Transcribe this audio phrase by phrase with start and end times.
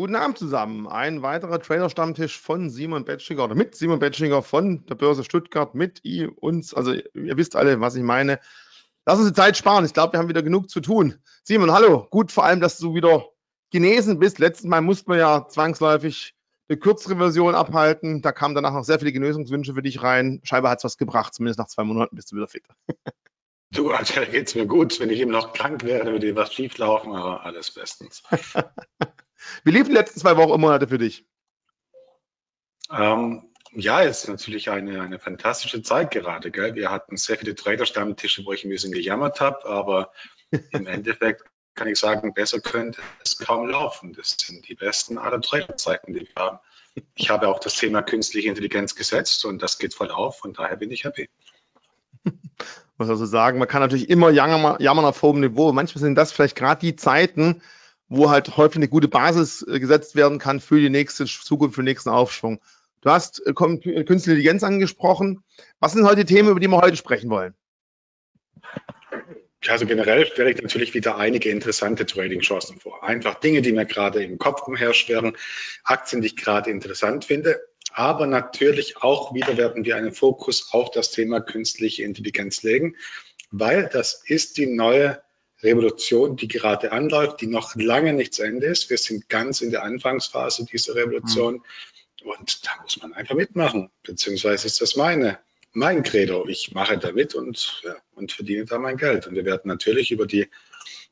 [0.00, 0.88] Guten Abend zusammen.
[0.88, 6.00] Ein weiterer Trader-Stammtisch von Simon Betschiger oder mit Simon Betschiger von der Börse Stuttgart mit
[6.40, 6.72] uns.
[6.72, 8.40] Also ihr wisst alle, was ich meine.
[9.04, 9.84] Lass uns die Zeit sparen.
[9.84, 11.18] Ich glaube, wir haben wieder genug zu tun.
[11.44, 12.06] Simon, hallo.
[12.08, 13.26] Gut vor allem, dass du wieder
[13.72, 14.38] genesen bist.
[14.38, 16.34] Letztes Mal mussten wir ja zwangsläufig
[16.70, 18.22] eine kürzere Version abhalten.
[18.22, 20.40] Da kamen danach noch sehr viele Genesungswünsche für dich rein.
[20.44, 21.34] Scheinbar hat es was gebracht.
[21.34, 22.64] Zumindest nach zwei Monaten bist du wieder fit.
[23.72, 23.90] Du,
[24.32, 24.98] geht es mir gut.
[24.98, 28.24] Wenn ich eben noch krank wäre, würde was schief laufen, aber alles bestens.
[29.64, 31.26] Wie liefen die letzten zwei Wochen und Monate für dich?
[32.90, 36.50] Ähm, ja, es ist natürlich eine, eine fantastische Zeit gerade.
[36.50, 36.74] Gell?
[36.74, 40.12] Wir hatten sehr viele Trader-Stammtische, wo ich ein bisschen gejammert habe, aber
[40.70, 44.12] im Endeffekt kann ich sagen, besser könnte es kaum laufen.
[44.12, 46.58] Das sind die besten aller Trader-Zeiten, die wir haben.
[47.14, 50.76] Ich habe auch das Thema künstliche Intelligenz gesetzt und das geht voll auf und daher
[50.76, 51.30] bin ich happy.
[52.98, 55.72] Muss also sagen, man kann natürlich immer jammern, jammern auf hohem Niveau.
[55.72, 57.62] Manchmal sind das vielleicht gerade die Zeiten,
[58.10, 61.80] wo halt häufig eine gute Basis äh, gesetzt werden kann für die nächste Zukunft, für
[61.80, 62.60] den nächsten Aufschwung.
[63.00, 65.42] Du hast äh, Künstliche Intelligenz angesprochen.
[65.78, 67.54] Was sind heute die Themen, über die wir heute sprechen wollen?
[69.68, 73.04] Also generell stelle ich natürlich wieder einige interessante Trading-Chancen vor.
[73.04, 75.36] Einfach Dinge, die mir gerade im Kopf umherschweren,
[75.84, 77.60] Aktien, die ich gerade interessant finde.
[77.92, 82.96] Aber natürlich auch wieder werden wir einen Fokus auf das Thema künstliche Intelligenz legen,
[83.50, 85.20] weil das ist die neue
[85.62, 88.90] Revolution, die gerade anläuft, die noch lange nicht zu Ende ist.
[88.90, 91.54] Wir sind ganz in der Anfangsphase dieser Revolution
[92.22, 92.30] mhm.
[92.30, 95.38] und da muss man einfach mitmachen, beziehungsweise ist das meine,
[95.72, 96.46] mein Credo.
[96.48, 99.26] Ich mache da mit und, ja, und verdiene da mein Geld.
[99.26, 100.48] Und wir werden natürlich über die,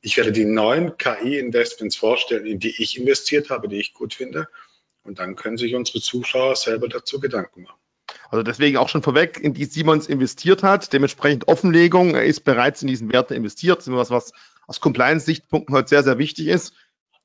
[0.00, 4.48] ich werde die neuen KI-Investments vorstellen, in die ich investiert habe, die ich gut finde.
[5.05, 7.77] Und dann können sich unsere Zuschauer selber dazu Gedanken machen.
[8.30, 12.82] Also deswegen auch schon vorweg, in die Simons investiert hat, dementsprechend Offenlegung, er ist bereits
[12.82, 14.32] in diesen Werten investiert, das ist was, was
[14.66, 16.74] aus Compliance-Sichtpunkten heute sehr, sehr wichtig ist.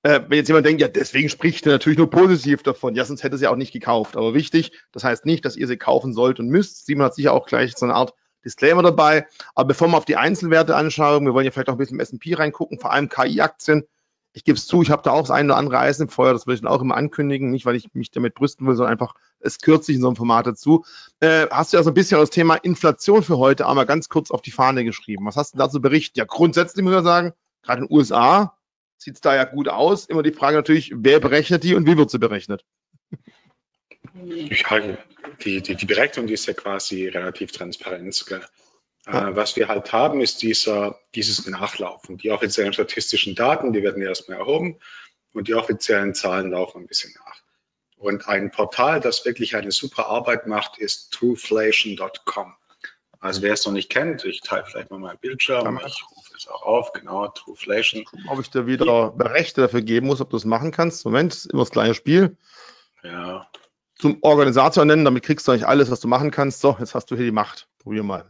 [0.04, 3.24] Äh, wenn jetzt jemand denkt, ja, deswegen spricht er natürlich nur positiv davon, ja, sonst
[3.24, 4.16] hätte er sie auch nicht gekauft.
[4.16, 6.86] Aber wichtig, das heißt nicht, dass ihr sie kaufen sollt und müsst.
[6.86, 8.14] Simon hat sicher auch gleich so eine Art
[8.44, 9.28] Disclaimer dabei.
[9.56, 12.02] Aber bevor wir auf die Einzelwerte anschauen, wir wollen ja vielleicht auch ein bisschen im
[12.02, 13.86] S&P reingucken, vor allem KI-Aktien,
[14.34, 16.34] ich gebe es zu, ich habe da auch das eine oder andere Eisen im Feuer,
[16.34, 18.92] das will ich dann auch immer ankündigen, nicht weil ich mich damit brüsten will, sondern
[18.92, 19.14] einfach,
[19.44, 20.86] es kürzlich in so einem Format dazu.
[21.20, 24.32] Äh, hast du ja so ein bisschen das Thema Inflation für heute einmal ganz kurz
[24.32, 25.26] auf die Fahne geschrieben.
[25.26, 26.20] Was hast du dazu berichten?
[26.20, 28.58] Ja, grundsätzlich muss man sagen, gerade in den USA
[28.98, 30.06] sieht es da ja gut aus.
[30.06, 32.64] Immer die Frage natürlich, wer berechnet die und wie wird sie berechnet?
[34.16, 34.80] Ja,
[35.44, 38.26] die, die, die Berechnung die ist ja quasi relativ transparent.
[38.28, 38.42] Gell?
[39.06, 42.18] Äh, was wir halt haben, ist dieser, dieses Nachlaufen.
[42.18, 44.80] Die offiziellen statistischen Daten, die werden erstmal erhoben
[45.34, 47.43] und die offiziellen Zahlen laufen ein bisschen nach.
[48.04, 52.54] Und ein Portal, das wirklich eine super Arbeit macht, ist trueflation.com.
[53.22, 56.46] Also wer es noch nicht kennt, ich teile vielleicht mal meinen Bildschirm, ich rufe es
[56.50, 58.04] auch auf, genau, Trueflation.
[58.28, 61.06] Ob ich dir wieder Rechte dafür geben muss, ob du es machen kannst.
[61.06, 62.36] Moment, ist immer das gleiche Spiel.
[63.04, 63.48] Ja.
[63.98, 66.60] Zum Organisator nennen, damit kriegst du eigentlich alles, was du machen kannst.
[66.60, 67.70] So, jetzt hast du hier die Macht.
[67.80, 68.26] Probier mal.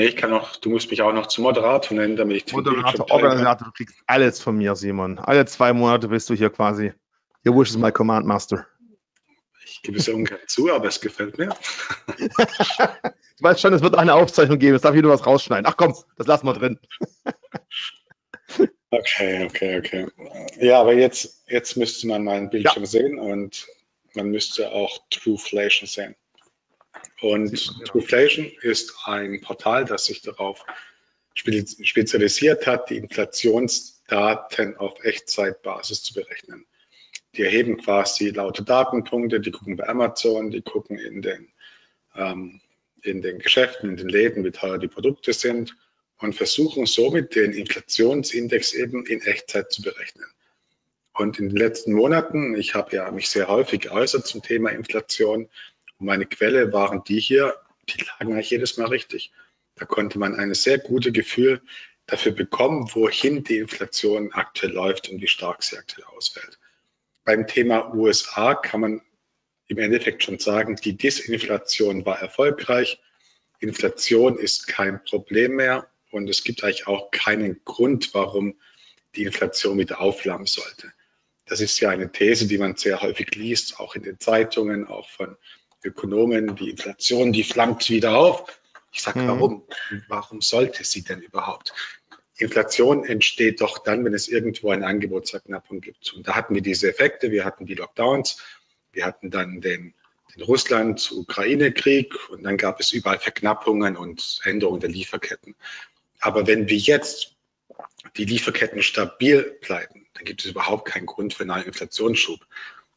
[0.00, 3.10] Nee, ich kann noch, du musst mich auch noch zum Moderator nennen, damit ich Moderator,
[3.10, 5.18] Organisator, du kriegst alles von mir, Simon.
[5.18, 6.94] Alle zwei Monate bist du hier quasi.
[7.46, 8.66] Your wish is my command master.
[9.62, 11.54] Ich gebe es ja ungern zu, aber es gefällt mir.
[12.16, 14.72] ich weiß schon, es wird eine Aufzeichnung geben.
[14.72, 15.66] Jetzt darf nur was rausschneiden.
[15.66, 16.78] Ach komm, das lassen wir drin.
[18.90, 20.06] okay, okay, okay.
[20.58, 22.88] Ja, aber jetzt, jetzt müsste man meinen Bildschirm ja.
[22.88, 23.66] sehen und
[24.14, 26.16] man müsste auch Trueflation sehen.
[27.20, 30.64] Und Trueflation ist ein Portal, das sich darauf
[31.34, 36.66] spezialisiert hat, die Inflationsdaten auf Echtzeitbasis zu berechnen.
[37.36, 41.48] Die erheben quasi laute Datenpunkte, die gucken bei Amazon, die gucken in den,
[42.16, 42.60] ähm,
[43.02, 45.76] in den Geschäften, in den Läden, wie teuer die Produkte sind
[46.18, 50.26] und versuchen somit den Inflationsindex eben in Echtzeit zu berechnen.
[51.12, 55.48] Und in den letzten Monaten, ich habe ja mich sehr häufig geäußert zum Thema Inflation,
[56.00, 57.54] und meine Quelle waren die hier,
[57.88, 59.32] die lagen eigentlich jedes Mal richtig.
[59.76, 61.62] Da konnte man ein sehr gutes Gefühl
[62.06, 66.58] dafür bekommen, wohin die Inflation aktuell läuft und wie stark sie aktuell ausfällt.
[67.24, 69.02] Beim Thema USA kann man
[69.68, 73.00] im Endeffekt schon sagen, die Disinflation war erfolgreich.
[73.60, 78.58] Inflation ist kein Problem mehr und es gibt eigentlich auch keinen Grund, warum
[79.14, 80.92] die Inflation wieder aufflammen sollte.
[81.44, 85.08] Das ist ja eine These, die man sehr häufig liest, auch in den Zeitungen, auch
[85.08, 85.36] von
[85.82, 88.60] Ökonomen, die Inflation, die flammt wieder auf.
[88.92, 89.28] Ich sage, mhm.
[89.28, 89.62] warum?
[90.08, 91.72] Warum sollte sie denn überhaupt?
[92.36, 96.12] Inflation entsteht doch dann, wenn es irgendwo eine Angebotsverknappung gibt.
[96.14, 98.42] Und da hatten wir diese Effekte, wir hatten die Lockdowns,
[98.92, 99.94] wir hatten dann den
[100.34, 105.56] den Russland-Ukraine-Krieg und dann gab es überall Verknappungen und Änderungen der Lieferketten.
[106.20, 107.36] Aber wenn wir jetzt
[108.16, 112.40] die Lieferketten stabil bleiben, dann gibt es überhaupt keinen Grund für einen Inflationsschub.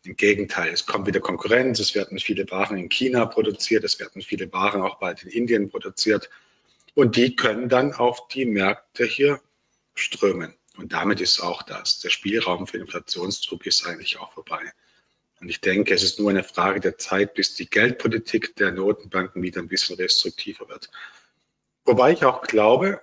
[0.06, 4.22] Im Gegenteil, es kommt wieder Konkurrenz, es werden viele Waren in China produziert, es werden
[4.22, 6.30] viele Waren auch bald in Indien produziert
[6.94, 9.40] und die können dann auf die Märkte hier
[9.96, 10.54] strömen.
[10.78, 14.74] Und damit ist auch das, der Spielraum für Inflationsdruck ist eigentlich auch vorbei.
[15.40, 19.42] Und ich denke, es ist nur eine Frage der Zeit, bis die Geldpolitik der Notenbanken
[19.42, 20.90] wieder ein bisschen restriktiver wird.
[21.86, 23.02] Wobei ich auch glaube,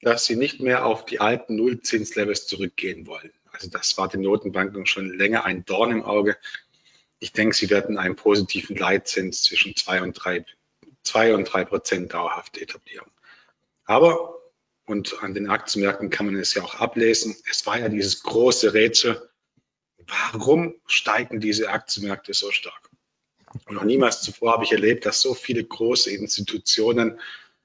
[0.00, 3.32] dass sie nicht mehr auf die alten Nullzinslevels zurückgehen wollen.
[3.56, 6.36] Also das war den Notenbanken schon länger ein Dorn im Auge.
[7.18, 10.44] Ich denke, sie werden einen positiven Leitzins zwischen zwei und drei,
[11.02, 13.10] zwei und drei Prozent dauerhaft etablieren.
[13.86, 14.34] Aber,
[14.84, 18.74] und an den Aktienmärkten kann man es ja auch ablesen, es war ja dieses große
[18.74, 19.26] Rätsel,
[20.06, 22.90] warum steigen diese Aktienmärkte so stark?
[23.64, 27.18] Und noch niemals zuvor habe ich erlebt, dass so viele große Institutionen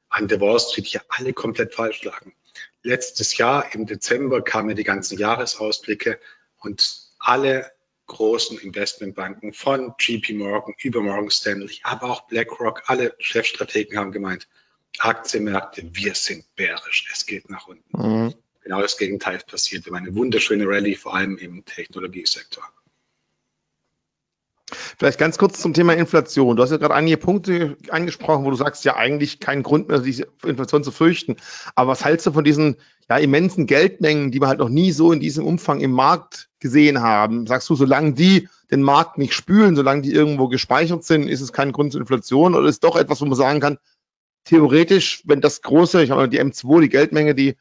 [0.08, 2.34] an der Wall Street hier alle komplett falsch lagen.
[2.84, 6.20] Letztes Jahr im Dezember kamen die ganzen Jahresausblicke
[6.58, 7.72] und alle
[8.08, 14.48] großen Investmentbanken von JP Morgan über Morgan Stanley, aber auch BlackRock, alle Chefstrategen haben gemeint,
[15.00, 17.98] Aktienmärkte, wir sind bärisch, es geht nach unten.
[17.98, 18.34] Mhm.
[18.64, 19.86] Genau das Gegenteil ist passiert.
[19.86, 22.64] Wir haben eine wunderschöne Rallye, vor allem im Technologiesektor.
[24.98, 26.56] Vielleicht ganz kurz zum Thema Inflation.
[26.56, 30.00] Du hast ja gerade einige Punkte angesprochen, wo du sagst, ja eigentlich keinen Grund mehr,
[30.00, 31.36] diese Inflation zu fürchten.
[31.76, 32.78] Aber was hältst du von diesen
[33.10, 37.02] ja, immensen Geldmengen, die wir halt noch nie so in diesem Umfang im Markt gesehen
[37.02, 37.48] haben?
[37.48, 41.52] Sagst du, solange die den Markt nicht spülen, solange die irgendwo gespeichert sind, ist es
[41.52, 42.56] kein Grund zur Inflation?
[42.56, 43.78] Oder ist doch etwas, wo man sagen kann,
[44.46, 47.58] theoretisch, wenn das große, ich habe die M2, die Geldmenge, die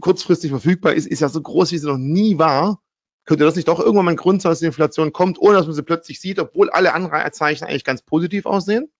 [0.00, 2.80] kurzfristig verfügbar ist, ist ja so groß, wie sie noch nie war
[3.24, 5.66] könnte das nicht doch irgendwann mal ein Grund sein, dass die Inflation kommt, ohne dass
[5.66, 8.90] man sie plötzlich sieht, obwohl alle Anzeichen eigentlich ganz positiv aussehen?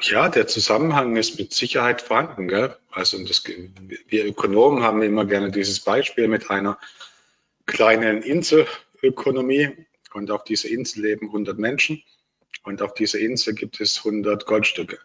[0.00, 2.48] Ja, der Zusammenhang ist mit Sicherheit vorhanden.
[2.48, 2.76] Gell?
[2.90, 6.78] Also das, wir Ökonomen haben immer gerne dieses Beispiel mit einer
[7.66, 12.02] kleinen Inselökonomie und auf dieser Insel leben 100 Menschen
[12.62, 14.98] und auf dieser Insel gibt es 100 Goldstücke.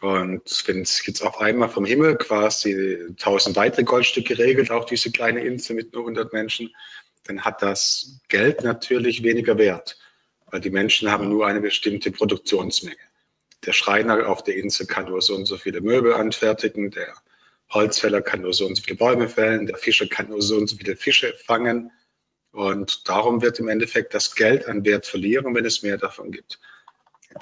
[0.00, 5.10] Und wenn es jetzt auf einmal vom Himmel quasi 1000 weitere Goldstücke regelt, auch diese
[5.10, 6.74] kleine Insel mit nur 100 Menschen,
[7.24, 9.98] dann hat das Geld natürlich weniger Wert,
[10.50, 12.96] weil die Menschen haben nur eine bestimmte Produktionsmenge.
[13.64, 17.14] Der Schreiner auf der Insel kann nur so und so viele Möbel anfertigen, der
[17.70, 20.68] Holzfäller kann nur so und so viele Bäume fällen, der Fischer kann nur so und
[20.68, 21.90] so viele Fische fangen.
[22.52, 26.60] Und darum wird im Endeffekt das Geld an Wert verlieren, wenn es mehr davon gibt.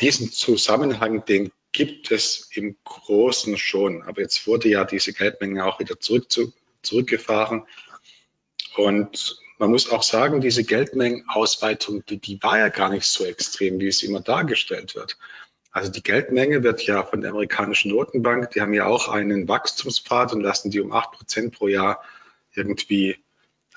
[0.00, 4.02] Diesen Zusammenhang, den gibt es im Großen schon.
[4.02, 7.66] Aber jetzt wurde ja diese Geldmenge auch wieder zurück zu, zurückgefahren.
[8.76, 13.78] Und man muss auch sagen, diese Geldmengenausweitung, die, die war ja gar nicht so extrem,
[13.80, 15.18] wie es immer dargestellt wird.
[15.70, 20.32] Also die Geldmenge wird ja von der amerikanischen Notenbank, die haben ja auch einen Wachstumspfad
[20.32, 22.02] und lassen die um acht Prozent pro Jahr
[22.54, 23.16] irgendwie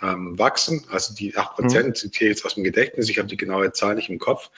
[0.03, 0.85] ähm, wachsen.
[0.91, 1.95] Also die acht Prozent, mhm.
[1.95, 4.51] zitiere jetzt aus dem Gedächtnis, ich habe die genaue Zahl nicht im Kopf.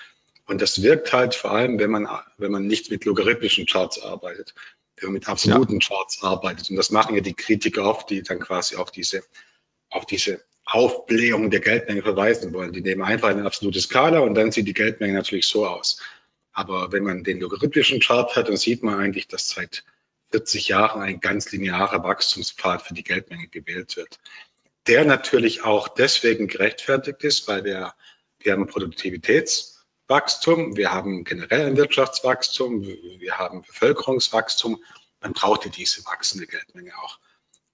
[0.50, 2.08] Und das wirkt halt vor allem, wenn man,
[2.40, 4.56] wenn man nicht mit logarithmischen Charts arbeitet,
[4.98, 5.88] wenn man mit absoluten ja.
[5.88, 6.72] Charts arbeitet.
[6.72, 9.22] Und das machen ja die Kritiker oft, die dann quasi auf diese,
[9.92, 12.74] auf diese Aufblähung der Geldmenge verweisen wollen.
[12.74, 16.02] Die nehmen einfach eine absolute Skala und dann sieht die Geldmenge natürlich so aus.
[16.52, 19.84] Aber wenn man den logarithmischen Chart hat, dann sieht man eigentlich, dass seit
[20.32, 24.18] 40 Jahren ein ganz linearer Wachstumspfad für die Geldmenge gewählt wird.
[24.88, 27.94] Der natürlich auch deswegen gerechtfertigt ist, weil wir,
[28.40, 29.79] wir haben Produktivitäts-
[30.10, 34.84] Wachstum, wir haben generell ein Wirtschaftswachstum, wir haben Bevölkerungswachstum,
[35.20, 37.20] dann braucht ihr diese wachsende Geldmenge auch.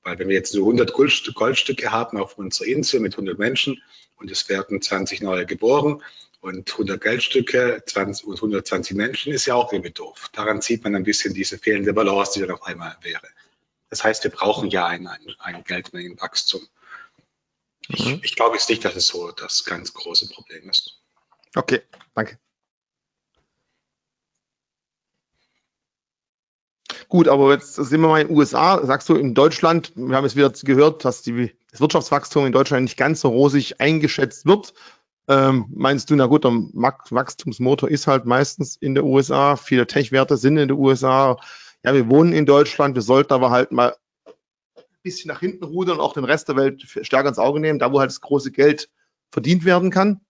[0.04, 3.82] Weil wenn wir jetzt nur 100 Goldstücke haben auf unserer Insel mit 100 Menschen
[4.18, 6.04] und es werden 20 neue geboren
[6.42, 10.30] und 100 Geldstücke 20 und 120 Menschen ist ja auch irgendwie doof.
[10.34, 13.28] Daran sieht man ein bisschen diese fehlende Balance, die dann auf einmal wäre.
[13.90, 16.68] Das heißt, wir brauchen ja ein, ein, ein Geldmengenwachstum.
[17.88, 18.20] Ich, mhm.
[18.24, 21.00] ich glaube jetzt nicht, dass es so das ganz große Problem ist.
[21.56, 21.82] Okay,
[22.14, 22.38] danke.
[27.08, 28.86] Gut, aber jetzt sind wir mal in den USA.
[28.86, 32.84] Sagst du in Deutschland, wir haben es wieder gehört, dass die, das Wirtschaftswachstum in Deutschland
[32.84, 34.74] nicht ganz so rosig eingeschätzt wird.
[35.28, 40.38] Ähm, meinst du, na gut, der Wachstumsmotor ist halt meistens in der USA, viele Tech-Werte
[40.38, 41.38] sind in der USA.
[41.84, 43.96] Ja, wir wohnen in Deutschland, wir sollten aber halt mal
[44.26, 47.80] ein bisschen nach hinten rudern und auch den Rest der Welt stärker ins Auge nehmen,
[47.80, 48.90] da wo halt das große Geld
[49.32, 50.22] verdient werden kann.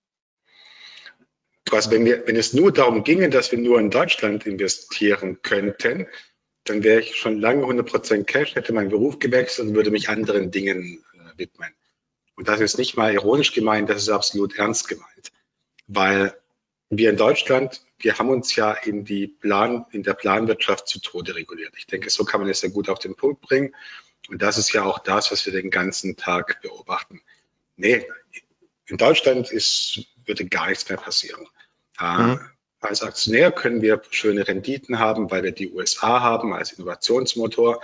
[1.72, 6.07] Also wenn, wir, wenn es nur darum ginge, dass wir nur in Deutschland investieren könnten,
[6.63, 10.51] dann wäre ich schon lange 100% Cash, hätte meinen Beruf gewechselt und würde mich anderen
[10.51, 11.69] Dingen äh, widmen.
[12.36, 15.31] Und das ist nicht mal ironisch gemeint, das ist absolut ernst gemeint.
[15.88, 16.36] Weil
[16.89, 21.36] wir in Deutschland, wir haben uns ja in die Plan, in der Planwirtschaft zu Tode
[21.36, 21.74] reguliert.
[21.77, 23.75] Ich denke, so kann man es sehr gut auf den Punkt bringen.
[24.29, 27.22] Und das ist ja auch das, was wir den ganzen Tag beobachten.
[27.77, 28.07] Nee,
[28.88, 31.48] in Deutschland ist, würde gar nichts mehr passieren.
[31.99, 32.39] Mhm.
[32.79, 37.81] Als Aktionär können wir schöne Renditen haben, weil wir die USA haben als Innovationsmotor.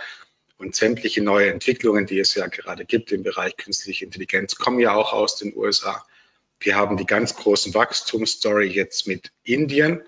[0.57, 4.93] Und sämtliche neue Entwicklungen, die es ja gerade gibt im Bereich künstliche Intelligenz, kommen ja
[4.93, 6.05] auch aus den USA.
[6.59, 10.03] Wir haben die ganz großen Wachstumsstory jetzt mit Indien,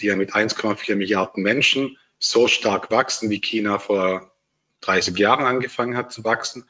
[0.00, 4.32] die ja mit 1,4 Milliarden Menschen so stark wachsen, wie China vor
[4.82, 6.64] 30 Jahren angefangen hat zu wachsen,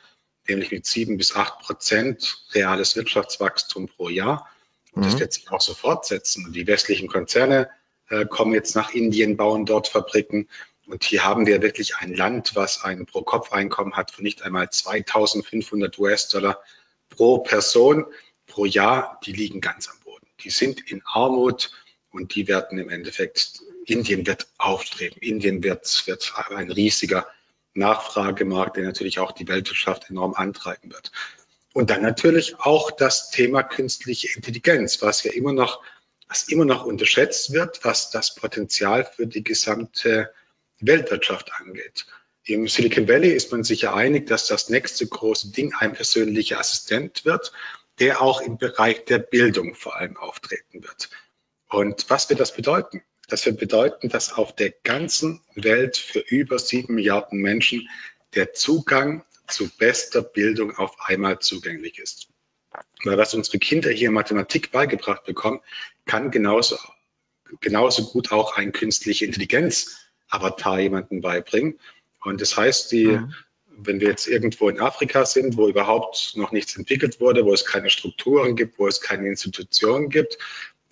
[0.49, 4.49] nämlich mit 7 bis 8 Prozent reales Wirtschaftswachstum pro Jahr.
[4.97, 5.11] Und mhm.
[5.11, 6.53] das wird sich auch so fortsetzen.
[6.53, 7.69] Die westlichen Konzerne
[8.09, 10.49] äh, kommen jetzt nach Indien, bauen dort Fabriken.
[10.87, 15.99] Und hier haben wir wirklich ein Land, was ein Pro-Kopf-Einkommen hat von nicht einmal 2500
[15.99, 16.61] US-Dollar
[17.11, 18.07] pro Person
[18.47, 20.27] pro Jahr, die liegen ganz am Boden.
[20.41, 21.73] Die sind in Armut
[22.11, 25.21] und die werden im Endeffekt, Indien wird aufstreben.
[25.21, 27.27] Indien wird, wird ein riesiger
[27.75, 31.13] Nachfragemarkt, der natürlich auch die Weltwirtschaft enorm antreiben wird.
[31.77, 35.83] Und dann natürlich auch das Thema künstliche Intelligenz, was ja immer noch,
[36.27, 40.33] was immer noch unterschätzt wird, was das Potenzial für die gesamte
[40.81, 42.07] Weltwirtschaft angeht.
[42.45, 46.59] Im Silicon Valley ist man sich ja einig, dass das nächste große Ding ein persönlicher
[46.59, 47.53] Assistent wird
[47.99, 51.09] der auch im Bereich der Bildung vor allem auftreten wird.
[51.69, 53.03] Und was wird das bedeuten?
[53.29, 57.89] Das wird bedeuten, dass auf der ganzen Welt für über sieben Milliarden Menschen
[58.35, 62.29] der Zugang zu bester Bildung auf einmal zugänglich ist.
[63.05, 65.61] Weil was unsere Kinder hier Mathematik beigebracht bekommen,
[66.05, 66.77] kann genauso,
[67.61, 71.79] genauso gut auch ein künstliche Intelligenz-Avatar jemanden beibringen.
[72.21, 73.35] Und das heißt, die, mhm
[73.77, 77.65] wenn wir jetzt irgendwo in Afrika sind, wo überhaupt noch nichts entwickelt wurde, wo es
[77.65, 80.39] keine Strukturen gibt, wo es keine Institutionen gibt,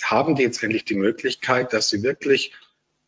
[0.02, 2.52] haben die jetzt endlich die Möglichkeit, dass sie wirklich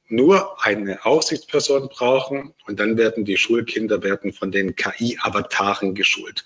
[0.09, 6.45] nur eine Aufsichtsperson brauchen und dann werden die Schulkinder werden von den KI-Avataren geschult.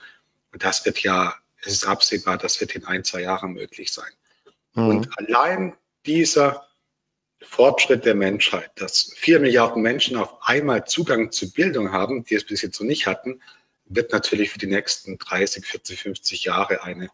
[0.53, 4.11] Und das wird ja, es ist absehbar, das wird in ein, zwei Jahren möglich sein.
[4.75, 4.89] Mhm.
[4.89, 5.77] Und allein
[6.07, 6.67] dieser
[7.43, 12.45] Fortschritt der Menschheit, dass vier Milliarden Menschen auf einmal Zugang zu Bildung haben, die es
[12.45, 13.41] bis jetzt noch nicht hatten,
[13.87, 17.11] wird natürlich für die nächsten 30, 40, 50 Jahre eine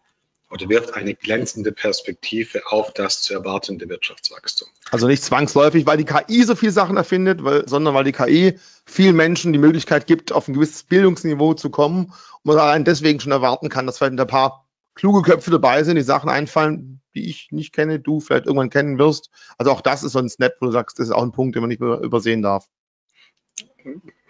[0.49, 4.67] oder wirft eine glänzende Perspektive auf das zu erwartende Wirtschaftswachstum.
[4.91, 8.57] Also nicht zwangsläufig, weil die KI so viele Sachen erfindet, weil, sondern weil die KI
[8.85, 13.19] vielen Menschen die Möglichkeit gibt, auf ein gewisses Bildungsniveau zu kommen und man allein deswegen
[13.19, 17.29] schon erwarten kann, dass vielleicht ein paar kluge Köpfe dabei sind, die Sachen einfallen, die
[17.29, 19.29] ich nicht kenne, du vielleicht irgendwann kennen wirst.
[19.57, 21.61] Also auch das ist sonst nett, wo du sagst, das ist auch ein Punkt, den
[21.61, 22.65] man nicht übersehen darf.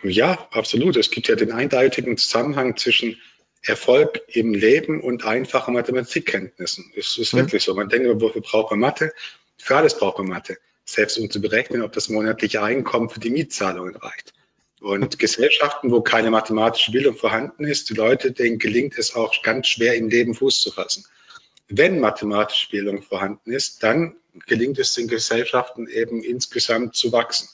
[0.03, 0.97] Ja, absolut.
[0.97, 3.17] Es gibt ja den eindeutigen Zusammenhang zwischen
[3.63, 6.91] Erfolg im Leben und einfachen Mathematikkenntnissen.
[6.95, 7.39] Es ist mhm.
[7.39, 7.73] wirklich so.
[7.73, 9.13] Man denkt, wofür braucht man Mathe?
[9.57, 10.57] Für alles braucht man Mathe.
[10.85, 14.33] Selbst um zu berechnen, ob das monatliche Einkommen für die Mietzahlungen reicht.
[14.79, 19.67] Und Gesellschaften, wo keine mathematische Bildung vorhanden ist, die Leute, denen gelingt es auch ganz
[19.67, 21.05] schwer im Leben Fuß zu fassen.
[21.67, 27.49] Wenn mathematische Bildung vorhanden ist, dann gelingt es den Gesellschaften eben insgesamt zu wachsen.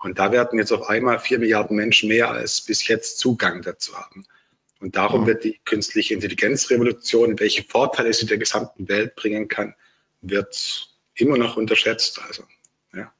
[0.00, 3.96] Und da werden jetzt auf einmal vier Milliarden Menschen mehr als bis jetzt Zugang dazu
[3.96, 4.26] haben.
[4.84, 5.26] Und darum mhm.
[5.28, 9.74] wird die künstliche Intelligenzrevolution, welche Vorteile sie der gesamten Welt bringen kann,
[10.20, 12.20] wird immer noch unterschätzt.
[12.28, 12.42] Also,
[12.92, 13.10] ja.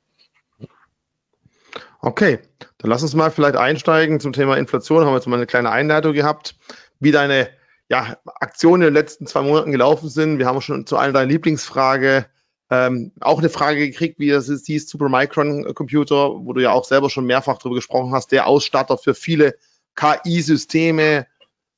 [2.02, 2.40] Okay,
[2.76, 5.06] dann lass uns mal vielleicht einsteigen zum Thema Inflation.
[5.06, 6.54] Haben wir jetzt mal eine kleine Einleitung gehabt,
[7.00, 7.48] wie deine
[7.88, 10.38] ja, Aktionen in den letzten zwei Monaten gelaufen sind.
[10.38, 12.26] Wir haben schon zu einer deiner Lieblingsfrage
[12.68, 16.84] ähm, auch eine Frage gekriegt, wie das ist, dieses Supermicron Computer, wo du ja auch
[16.84, 19.54] selber schon mehrfach darüber gesprochen hast, der Ausstatter für viele
[19.94, 21.26] KI-Systeme,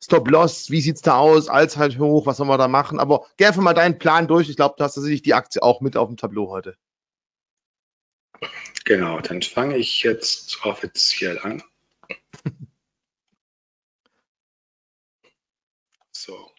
[0.03, 3.01] Stop-Loss, wie sieht's da aus, Allzeit hoch, was sollen wir da machen?
[3.01, 4.49] Aber geh einfach mal deinen Plan durch.
[4.49, 6.77] Ich glaube, du hast tatsächlich die Aktie auch mit auf dem Tableau heute.
[8.85, 11.63] Genau, dann fange ich jetzt offiziell an.
[16.27, 16.51] So.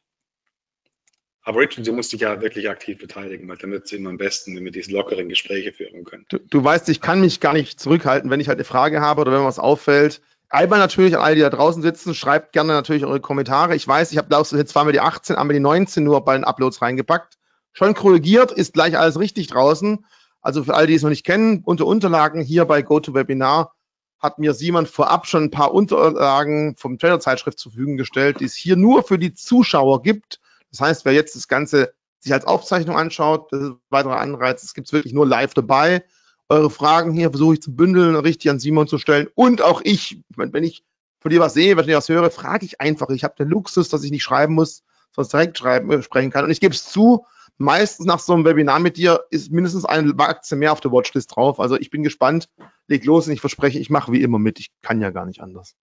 [1.42, 4.56] Aber Richard, du musst dich ja wirklich aktiv beteiligen, weil damit ist immer am besten,
[4.56, 6.26] wenn wir diese lockeren Gespräche führen können.
[6.30, 9.22] Du, du, weißt, ich kann mich gar nicht zurückhalten, wenn ich halt eine Frage habe
[9.22, 10.22] oder wenn mir was auffällt.
[10.50, 13.76] Einmal natürlich an alle, die da draußen sitzen, schreibt gerne natürlich eure Kommentare.
[13.76, 16.46] Ich weiß, ich habe da jetzt zweimal die 18, einmal die 19 nur bei den
[16.46, 17.38] Uploads reingepackt.
[17.74, 20.06] Schon korrigiert, ist gleich alles richtig draußen.
[20.42, 23.74] Also für alle, die es noch nicht kennen, unter Unterlagen hier bei GoToWebinar
[24.20, 28.56] hat mir Simon vorab schon ein paar Unterlagen vom Trader-Zeitschrift zur Verfügung gestellt, die es
[28.56, 30.40] hier nur für die Zuschauer gibt.
[30.72, 34.64] Das heißt, wer jetzt das Ganze sich als Aufzeichnung anschaut, das ist ein weiterer Anreiz.
[34.64, 36.04] Es gibt es wirklich nur live dabei.
[36.50, 39.28] Eure Fragen hier versuche ich zu bündeln, richtig an Simon zu stellen.
[39.36, 40.84] Und auch ich, wenn ich
[41.20, 43.10] von dir was sehe, wenn ich was höre, frage ich einfach.
[43.10, 46.46] Ich habe den Luxus, dass ich nicht schreiben muss, sonst direkt schreiben, äh, sprechen kann.
[46.46, 47.26] Und ich gebe es zu,
[47.58, 51.36] meistens nach so einem Webinar mit dir ist mindestens eine Aktie mehr auf der Watchlist
[51.36, 51.60] drauf.
[51.60, 52.50] Also ich bin gespannt.
[52.88, 54.60] Leg los und ich verspreche, ich mache wie immer mit.
[54.60, 55.76] Ich kann ja gar nicht anders.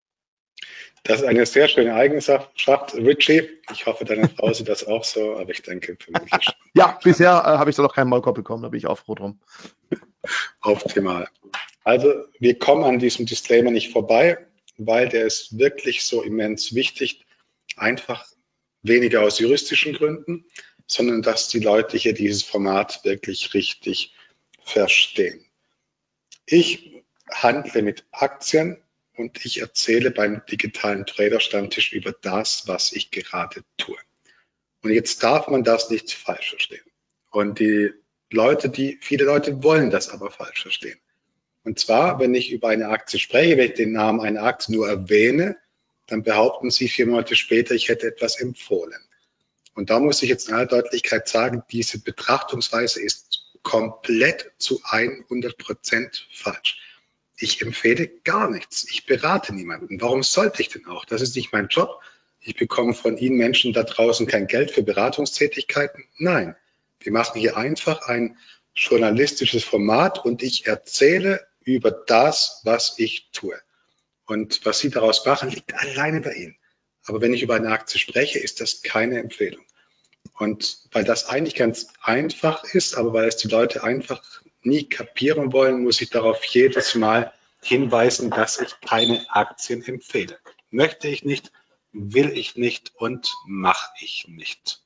[1.02, 2.50] Das ist eine sehr schöne Eigenschaft,
[2.94, 3.50] Richie.
[3.72, 6.54] Ich hoffe, deine Frau sieht das auch so, aber ich denke vermutlich schon.
[6.74, 9.14] Ja, bisher äh, habe ich da noch keinen Maulkorb bekommen, da bin ich auch froh
[9.14, 9.38] drum.
[10.62, 11.28] Optimal.
[11.84, 14.38] Also wir kommen an diesem Disclaimer nicht vorbei,
[14.78, 17.26] weil der ist wirklich so immens wichtig.
[17.76, 18.26] Einfach
[18.82, 20.46] weniger aus juristischen Gründen,
[20.86, 24.14] sondern dass die Leute hier dieses Format wirklich richtig
[24.62, 25.44] verstehen.
[26.46, 28.82] Ich handle mit Aktien
[29.16, 33.96] und ich erzähle beim digitalen Trader-Stammtisch über das, was ich gerade tue.
[34.82, 36.84] Und jetzt darf man das nicht falsch verstehen.
[37.30, 37.92] Und die
[38.30, 40.98] Leute, die, viele Leute wollen das aber falsch verstehen.
[41.62, 44.88] Und zwar, wenn ich über eine Aktie spreche, wenn ich den Namen einer Aktie nur
[44.88, 45.56] erwähne,
[46.06, 49.00] dann behaupten sie vier Monate später, ich hätte etwas empfohlen.
[49.74, 55.56] Und da muss ich jetzt in aller Deutlichkeit sagen, diese Betrachtungsweise ist komplett zu 100
[55.56, 56.78] Prozent falsch.
[57.36, 58.86] Ich empfehle gar nichts.
[58.90, 60.00] Ich berate niemanden.
[60.00, 61.04] Warum sollte ich denn auch?
[61.04, 62.00] Das ist nicht mein Job.
[62.40, 66.04] Ich bekomme von Ihnen Menschen da draußen kein Geld für Beratungstätigkeiten.
[66.18, 66.54] Nein,
[67.00, 68.36] wir machen hier einfach ein
[68.74, 73.58] journalistisches Format und ich erzähle über das, was ich tue.
[74.26, 76.56] Und was Sie daraus machen, liegt alleine bei Ihnen.
[77.06, 79.64] Aber wenn ich über eine Aktie spreche, ist das keine Empfehlung.
[80.38, 85.52] Und weil das eigentlich ganz einfach ist, aber weil es die Leute einfach nie kapieren
[85.52, 90.38] wollen, muss ich darauf jedes Mal hinweisen, dass ich keine Aktien empfehle.
[90.70, 91.52] Möchte ich nicht,
[91.92, 94.82] will ich nicht und mache ich nicht.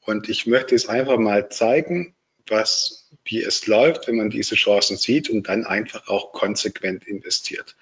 [0.02, 2.14] Und ich möchte es einfach mal zeigen,
[2.46, 7.76] was, wie es läuft, wenn man diese Chancen sieht und dann einfach auch konsequent investiert.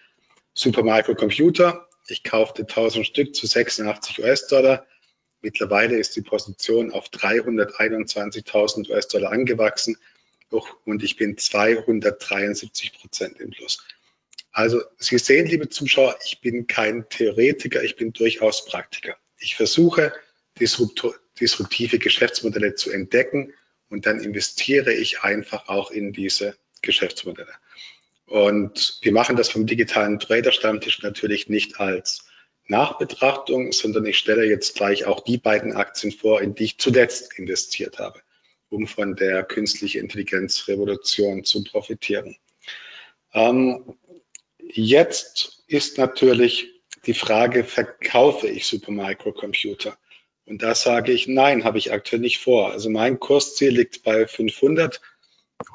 [0.54, 4.85] Supermicrocomputer, ich kaufte 1000 Stück zu 86 US-Dollar.
[5.41, 9.97] Mittlerweile ist die Position auf 321.000 US-Dollar angewachsen
[10.85, 13.85] und ich bin 273 Prozent im Plus.
[14.51, 19.17] Also Sie sehen, liebe Zuschauer, ich bin kein Theoretiker, ich bin durchaus Praktiker.
[19.37, 20.13] Ich versuche,
[20.57, 23.53] disruptive Geschäftsmodelle zu entdecken
[23.89, 27.51] und dann investiere ich einfach auch in diese Geschäftsmodelle.
[28.25, 32.25] Und wir machen das vom digitalen Trader-Stammtisch natürlich nicht als
[32.67, 37.38] Nachbetrachtung, sondern ich stelle jetzt gleich auch die beiden Aktien vor, in die ich zuletzt
[37.38, 38.19] investiert habe
[38.69, 42.35] um von der künstlichen Intelligenzrevolution zu profitieren.
[43.33, 43.97] Ähm,
[44.59, 46.71] jetzt ist natürlich
[47.05, 49.97] die Frage, verkaufe ich Supermicrocomputer?
[50.45, 52.71] Und da sage ich, nein, habe ich aktuell nicht vor.
[52.71, 55.01] Also mein Kursziel liegt bei 500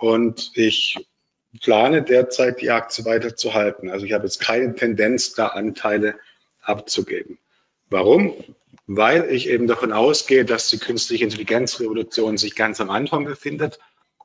[0.00, 0.96] und ich
[1.60, 3.90] plane derzeit die Aktie weiter zu halten.
[3.90, 6.16] Also ich habe jetzt keine Tendenz, da Anteile
[6.62, 7.38] abzugeben.
[7.88, 8.34] Warum?
[8.92, 13.78] weil ich eben davon ausgehe, dass die künstliche Intelligenzrevolution sich ganz am Anfang befindet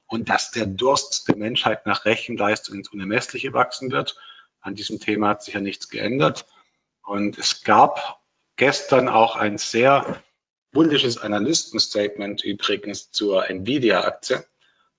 [0.07, 4.17] und dass der Durst der Menschheit nach Rechenleistung ins Unermessliche wachsen wird.
[4.61, 6.47] An diesem Thema hat sich ja nichts geändert.
[7.03, 8.19] Und es gab
[8.55, 10.19] gestern auch ein sehr
[10.71, 14.45] bullisches Analystenstatement übrigens zur Nvidia-Aktie.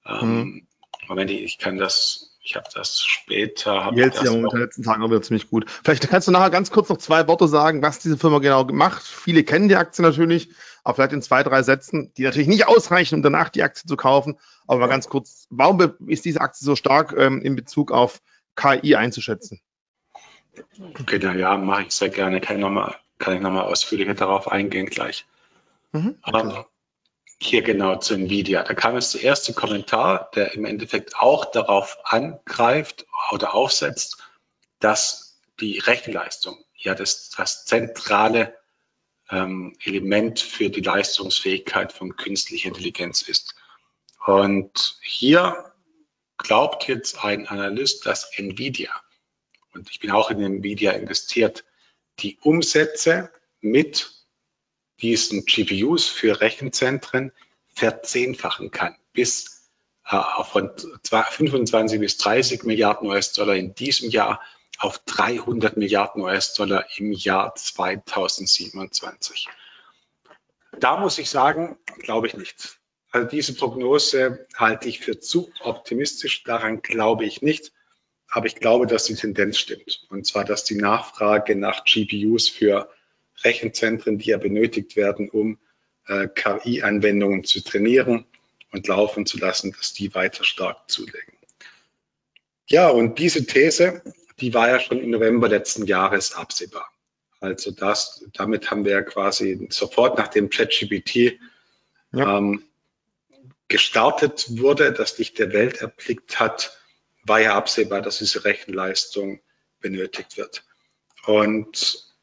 [0.08, 0.68] Mhm.
[1.08, 3.84] Moment, ich kann das ich habe das später.
[3.84, 5.68] Hab Jetzt ja in den letzten Tagen auch wieder ziemlich gut.
[5.68, 9.02] Vielleicht kannst du nachher ganz kurz noch zwei Worte sagen, was diese Firma genau macht.
[9.02, 10.50] Viele kennen die Aktie natürlich,
[10.84, 13.96] aber vielleicht in zwei, drei Sätzen, die natürlich nicht ausreichen, um danach die Aktie zu
[13.96, 14.38] kaufen.
[14.68, 18.22] Aber mal ganz kurz, warum ist diese Aktie so stark ähm, in Bezug auf
[18.54, 19.60] KI einzuschätzen?
[21.00, 22.40] Okay, na ja, mache ich sehr gerne.
[22.40, 25.26] Kann ich nochmal noch ausführlicher darauf eingehen gleich.
[25.90, 26.64] Mhm, okay
[27.40, 28.62] hier genau zu Nvidia.
[28.62, 34.18] Da kam jetzt der erste Kommentar, der im Endeffekt auch darauf angreift oder aufsetzt,
[34.80, 38.56] dass die Rechenleistung ja das, das zentrale
[39.30, 43.54] ähm, Element für die Leistungsfähigkeit von künstlicher Intelligenz ist.
[44.24, 45.72] Und hier
[46.38, 48.90] glaubt jetzt ein Analyst, dass Nvidia,
[49.72, 51.64] und ich bin auch in Nvidia investiert,
[52.20, 54.15] die Umsätze mit
[55.00, 57.32] diesen GPUs für Rechenzentren
[57.68, 59.70] verzehnfachen kann, bis
[60.08, 60.70] äh, von
[61.04, 64.40] 25 bis 30 Milliarden US-Dollar in diesem Jahr
[64.78, 69.48] auf 300 Milliarden US-Dollar im Jahr 2027.
[70.78, 72.78] Da muss ich sagen, glaube ich nicht.
[73.10, 76.44] Also diese Prognose halte ich für zu optimistisch.
[76.44, 77.72] Daran glaube ich nicht.
[78.28, 80.04] Aber ich glaube, dass die Tendenz stimmt.
[80.10, 82.90] Und zwar, dass die Nachfrage nach GPUs für
[83.44, 85.58] Rechenzentren, die ja benötigt werden, um
[86.06, 88.26] äh, KI-Anwendungen zu trainieren
[88.72, 91.34] und laufen zu lassen, dass die weiter stark zulegen.
[92.68, 94.02] Ja, und diese These,
[94.40, 96.90] die war ja schon im November letzten Jahres absehbar.
[97.40, 101.38] Also das, damit haben wir ja quasi sofort nach dem ChatGPT
[102.12, 102.38] ja.
[102.38, 102.64] ähm,
[103.68, 106.78] gestartet wurde, das Licht der Welt erblickt hat,
[107.24, 109.40] war ja absehbar, dass diese Rechenleistung
[109.80, 110.64] benötigt wird.
[111.26, 112.15] Und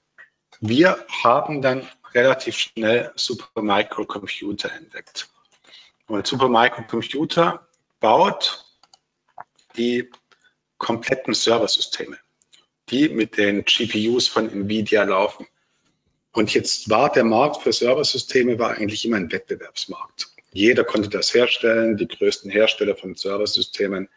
[0.66, 5.28] wir haben dann relativ schnell Supermicrocomputer entdeckt.
[6.08, 7.68] Und Supermicrocomputer
[8.00, 8.66] baut
[9.76, 10.10] die
[10.78, 12.18] kompletten Serversysteme,
[12.90, 15.48] die mit den GPUs von NVIDIA laufen.
[16.32, 20.30] Und jetzt war der Markt für Serversysteme war eigentlich immer ein Wettbewerbsmarkt.
[20.54, 21.98] Jeder konnte das herstellen.
[21.98, 24.08] Die größten Hersteller von Serversystemen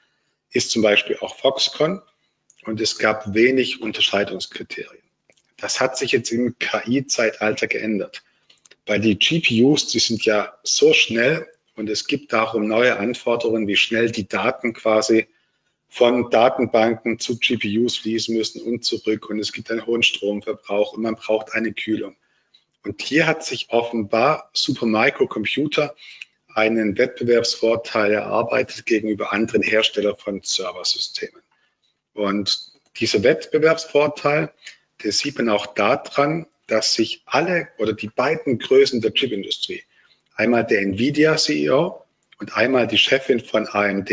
[0.51, 2.03] ist zum Beispiel auch Foxconn.
[2.65, 5.06] Und es gab wenig Unterscheidungskriterien.
[5.57, 8.23] Das hat sich jetzt im KI-Zeitalter geändert.
[8.85, 13.77] Weil die GPUs, die sind ja so schnell und es gibt darum neue Anforderungen, wie
[13.77, 15.27] schnell die Daten quasi
[15.89, 19.29] von Datenbanken zu GPUs fließen müssen und zurück.
[19.31, 22.17] Und es gibt einen hohen Stromverbrauch und man braucht eine Kühlung.
[22.85, 25.95] Und hier hat sich offenbar Supermicrocomputer
[26.55, 31.43] einen Wettbewerbsvorteil erarbeitet gegenüber anderen Herstellern von Serversystemen.
[32.15, 34.53] Und dieser Wettbewerbsvorteil,
[35.03, 39.83] der sieht man auch daran, dass sich alle oder die beiden Größen der Chipindustrie,
[40.35, 42.03] einmal der Nvidia CEO
[42.39, 44.11] und einmal die Chefin von AMD,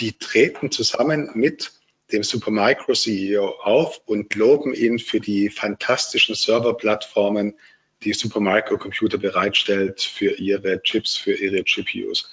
[0.00, 1.72] die treten zusammen mit
[2.12, 7.54] dem Supermicro CEO auf und loben ihn für die fantastischen Serverplattformen,
[8.02, 12.30] die Supermicro Computer bereitstellt für ihre Chips, für ihre GPUs.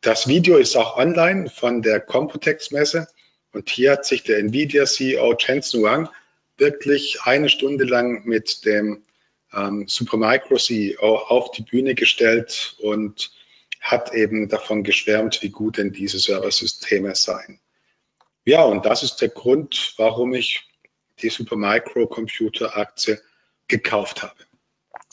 [0.00, 3.08] Das Video ist auch online von der Computex-Messe
[3.52, 6.08] und hier hat sich der Nvidia CEO Jensen Wang
[6.58, 9.02] wirklich eine Stunde lang mit dem
[9.52, 13.30] ähm, Supermicro CEO auf die Bühne gestellt und
[13.80, 17.60] hat eben davon geschwärmt, wie gut denn diese Serversysteme seien.
[18.44, 20.64] Ja, und das ist der Grund, warum ich
[21.20, 23.20] die Supermicro Computer Aktie
[23.68, 24.34] gekauft habe.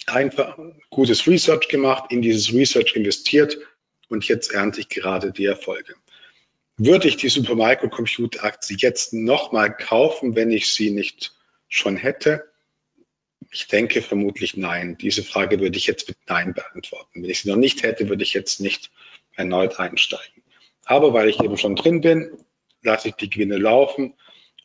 [0.07, 0.57] Einfach
[0.89, 3.57] gutes Research gemacht, in dieses Research investiert
[4.09, 5.95] und jetzt ernte ich gerade die Erfolge.
[6.77, 11.32] Würde ich die Supermicro Computer Aktie jetzt nochmal kaufen, wenn ich sie nicht
[11.73, 12.51] schon hätte?
[13.51, 14.97] Ich denke vermutlich nein.
[14.97, 17.21] Diese Frage würde ich jetzt mit Nein beantworten.
[17.21, 18.91] Wenn ich sie noch nicht hätte, würde ich jetzt nicht
[19.35, 20.43] erneut einsteigen.
[20.85, 22.37] Aber weil ich eben schon drin bin,
[22.81, 24.13] lasse ich die Gewinne laufen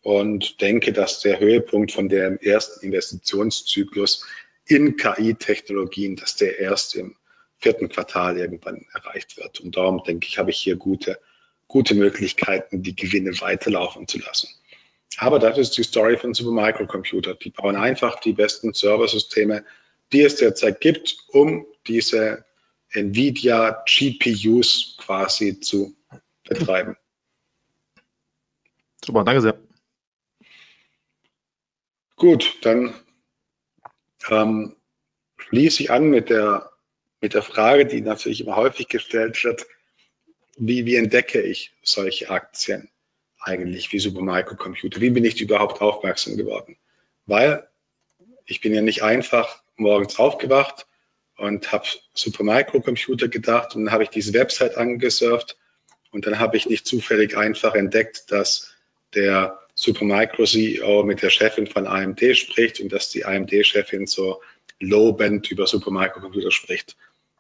[0.03, 4.27] und denke, dass der Höhepunkt von dem ersten Investitionszyklus
[4.67, 7.17] in KI-Technologien, dass der erst im
[7.59, 9.61] vierten Quartal irgendwann erreicht wird.
[9.61, 11.19] Und darum denke ich, habe ich hier gute,
[11.67, 14.49] gute Möglichkeiten, die Gewinne weiterlaufen zu lassen.
[15.17, 17.35] Aber das ist die Story von Supermicro Computer.
[17.35, 19.65] Die bauen einfach die besten Serversysteme,
[20.13, 22.45] die es derzeit gibt, um diese
[22.91, 25.97] NVIDIA GPUs quasi zu
[26.45, 26.97] betreiben.
[29.05, 29.59] Super, danke sehr.
[32.17, 32.95] Gut, dann
[34.29, 34.77] ähm,
[35.37, 36.71] schließe ich an mit der,
[37.21, 39.67] mit der Frage, die natürlich immer häufig gestellt wird,
[40.57, 42.91] wie, wie entdecke ich solche Aktien?
[43.41, 45.01] Eigentlich wie Supermicro Computer?
[45.01, 46.77] Wie bin ich überhaupt aufmerksam geworden?
[47.27, 47.69] Weil
[48.47, 50.87] ich bin ja nicht einfach morgens aufgewacht
[51.37, 55.57] und habe Supermicro Computer gedacht und dann habe ich diese Website angesurft
[56.11, 58.75] und dann habe ich nicht zufällig einfach entdeckt, dass
[59.15, 64.43] der Supermicro CEO mit der Chefin von AMD spricht und dass die AMD-Chefin so
[64.81, 66.97] lobend über Supermicro Computer spricht.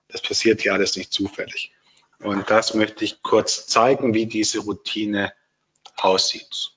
[0.09, 1.73] Das passiert ja alles nicht zufällig.
[2.21, 5.33] Und das möchte ich kurz zeigen, wie diese Routine
[6.05, 6.73] aussieht.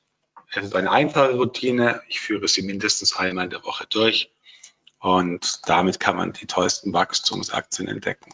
[0.54, 2.02] Es ist eine einfache Routine.
[2.10, 4.32] Ich führe sie mindestens einmal in der Woche durch.
[5.00, 8.32] Und damit kann man die tollsten Wachstumsaktien entdecken.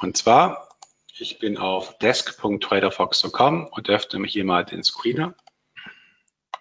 [0.00, 0.68] Und zwar,
[1.18, 5.34] ich bin auf desk.traderfox.com und öffne mir hier mal den Screener.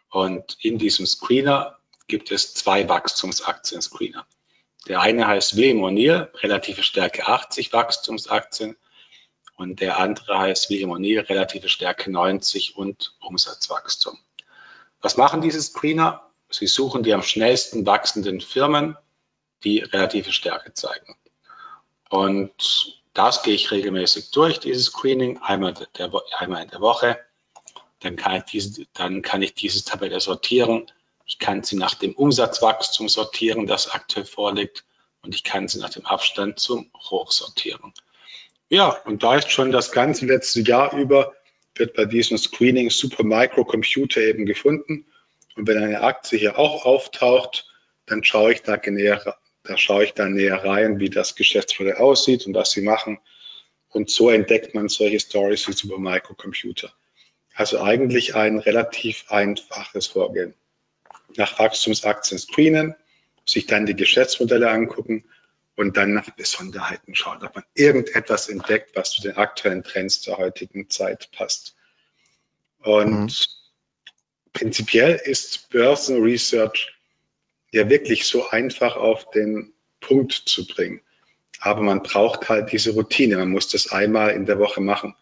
[0.09, 4.25] Und in diesem Screener gibt es zwei Wachstumsaktien-Screener.
[4.87, 8.77] Der eine heißt William O'Neill, relative Stärke 80 Wachstumsaktien.
[9.57, 14.17] Und der andere heißt William O'Neill, relative Stärke 90 und Umsatzwachstum.
[15.01, 16.23] Was machen diese Screener?
[16.49, 18.95] Sie suchen die am schnellsten wachsenden Firmen,
[19.65, 21.17] die relative Stärke zeigen.
[22.09, 27.19] Und das gehe ich regelmäßig durch, dieses Screening, einmal, der, einmal in der Woche.
[27.99, 30.89] Dann kann, ich diese, dann kann ich diese Tabelle sortieren
[31.27, 34.85] ich kann sie nach dem Umsatzwachstum sortieren, das aktuell vorliegt.
[35.21, 37.93] Und ich kann sie nach dem Abstand zum Hoch sortieren.
[38.69, 41.33] Ja, und da ist schon das ganze letzte Jahr über,
[41.75, 45.05] wird bei diesem Screening Super Microcomputer eben gefunden.
[45.55, 47.65] Und wenn eine Aktie hier auch auftaucht,
[48.05, 52.45] dann schaue ich da näher, da schaue ich da näher rein, wie das Geschäftsmodell aussieht
[52.45, 53.19] und was sie machen.
[53.89, 56.91] Und so entdeckt man solche Stories wie Super Microcomputer.
[57.55, 60.53] Also eigentlich ein relativ einfaches Vorgehen
[61.35, 62.95] nach Wachstumsaktien screenen,
[63.45, 65.25] sich dann die Geschäftsmodelle angucken
[65.77, 70.37] und dann nach Besonderheiten schauen, ob man irgendetwas entdeckt, was zu den aktuellen Trends der
[70.37, 71.75] heutigen Zeit passt.
[72.79, 73.31] Und mhm.
[74.53, 76.97] prinzipiell ist Börsenresearch
[77.71, 81.01] ja wirklich so einfach auf den Punkt zu bringen.
[81.59, 83.37] Aber man braucht halt diese Routine.
[83.37, 85.15] Man muss das einmal in der Woche machen.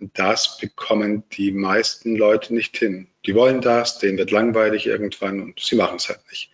[0.00, 3.08] Und das bekommen die meisten Leute nicht hin.
[3.26, 6.50] Die wollen das, denen wird langweilig irgendwann und sie machen es halt nicht.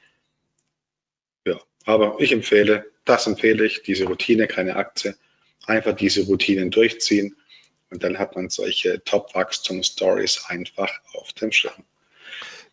[1.46, 5.16] Ja, aber ich empfehle, das empfehle ich, diese Routine, keine Aktie,
[5.66, 7.36] einfach diese Routinen durchziehen
[7.90, 11.84] und dann hat man solche Top-Wachstum-Stories einfach auf dem Schirm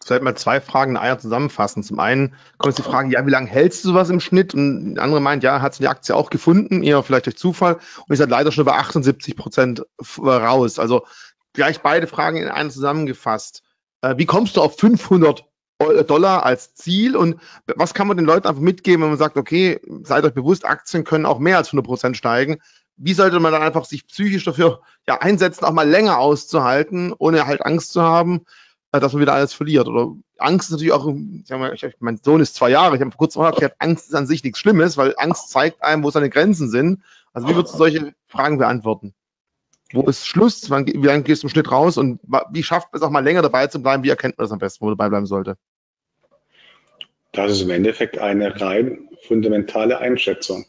[0.08, 1.84] vielleicht mal zwei Fragen in einer zusammenfassen.
[1.84, 4.54] Zum einen kommt die Frage, ja, wie lange hältst du sowas im Schnitt?
[4.54, 7.76] Und der andere meint, ja, hat sie die Aktie auch gefunden, eher vielleicht durch Zufall
[7.76, 9.84] und ist halt leider schon bei 78 Prozent
[10.18, 10.80] raus.
[10.80, 11.06] Also
[11.54, 13.64] gleich beide Fragen in einer zusammengefasst.
[14.02, 15.46] Äh, wie kommst du auf 500
[15.80, 17.40] Dollar als Ziel und
[17.76, 21.04] was kann man den Leuten einfach mitgeben, wenn man sagt, okay, seid euch bewusst, Aktien
[21.04, 22.58] können auch mehr als 100 Prozent steigen.
[22.96, 27.46] Wie sollte man dann einfach sich psychisch dafür ja, einsetzen, auch mal länger auszuhalten, ohne
[27.46, 28.46] halt Angst zu haben?
[28.92, 29.88] Äh, dass man wieder alles verliert.
[29.88, 33.18] Oder Angst ist natürlich auch, mal, ich, mein Sohn ist zwei Jahre, ich habe vor
[33.18, 36.30] kurzem auch erklärt, Angst ist an sich nichts Schlimmes, weil Angst zeigt einem, wo seine
[36.30, 37.04] Grenzen sind.
[37.34, 39.14] Also wie würdest du solche Fragen beantworten?
[39.94, 40.70] Wo ist Schluss?
[40.70, 41.98] Wann, wie lange gehst du im Schnitt raus?
[41.98, 42.20] Und
[42.52, 44.04] wie schafft man es auch mal länger dabei zu bleiben?
[44.04, 45.58] Wie erkennt man das am besten, wo man dabei bleiben sollte?
[47.32, 50.66] Das ist im Endeffekt eine rein fundamentale Einschätzung.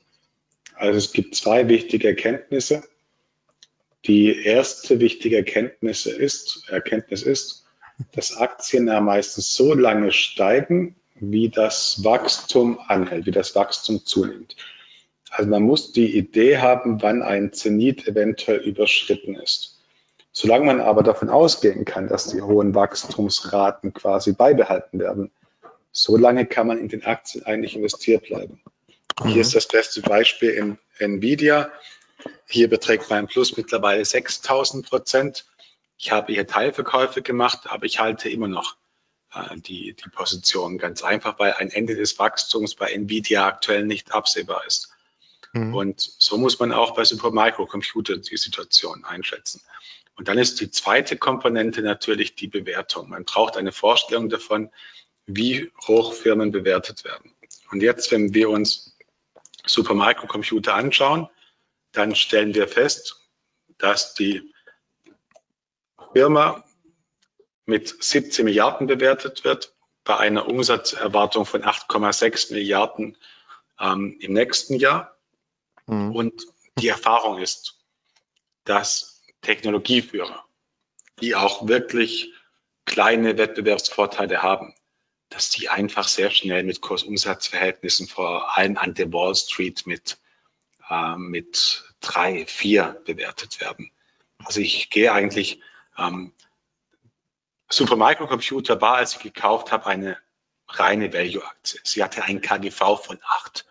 [0.74, 2.82] Also es gibt zwei wichtige Erkenntnisse.
[4.04, 7.64] Die erste wichtige Erkenntnis ist, Erkenntnis ist,
[8.12, 14.54] dass Aktien ja meistens so lange steigen, wie das Wachstum anhält, wie das Wachstum zunimmt.
[15.30, 19.78] Also man muss die Idee haben, wann ein Zenit eventuell überschritten ist.
[20.32, 25.32] Solange man aber davon ausgehen kann, dass die hohen Wachstumsraten quasi beibehalten werden,
[25.92, 28.60] solange kann man in den Aktien eigentlich investiert bleiben.
[29.22, 29.40] Hier mhm.
[29.40, 31.70] ist das beste Beispiel in Nvidia.
[32.46, 35.46] Hier beträgt mein Plus mittlerweile 6000 Prozent.
[35.96, 38.76] Ich habe hier Teilverkäufe gemacht, aber ich halte immer noch
[39.34, 44.12] äh, die, die Position ganz einfach, weil ein Ende des Wachstums bei Nvidia aktuell nicht
[44.12, 44.90] absehbar ist.
[45.58, 45.74] Mhm.
[45.74, 49.60] Und so muss man auch bei Supermicrocomputer die Situation einschätzen.
[50.16, 53.10] Und dann ist die zweite Komponente natürlich die Bewertung.
[53.10, 54.70] Man braucht eine Vorstellung davon,
[55.26, 57.32] wie hoch Firmen bewertet werden.
[57.70, 58.96] Und jetzt, wenn wir uns
[59.66, 61.28] Supermicrocomputer anschauen,
[61.92, 63.28] dann stellen wir fest,
[63.78, 64.52] dass die
[66.12, 66.64] Firma
[67.66, 73.18] mit 17 Milliarden bewertet wird, bei einer Umsatzerwartung von 8,6 Milliarden
[73.78, 75.17] ähm, im nächsten Jahr.
[75.88, 76.14] Mhm.
[76.14, 76.46] Und
[76.78, 77.78] die Erfahrung ist,
[78.64, 80.44] dass Technologieführer,
[81.20, 82.32] die auch wirklich
[82.84, 84.74] kleine Wettbewerbsvorteile haben,
[85.30, 90.18] dass die einfach sehr schnell mit Kursumsatzverhältnissen vor allem an der Wall Street mit,
[90.88, 93.90] äh, mit drei, vier bewertet werden.
[94.44, 95.60] Also ich gehe eigentlich
[95.98, 96.32] ähm,
[97.70, 100.16] Super Microcomputer war, als ich gekauft habe, eine
[100.68, 101.80] reine Value-Aktie.
[101.84, 103.66] Sie hatte einen KGV von 8.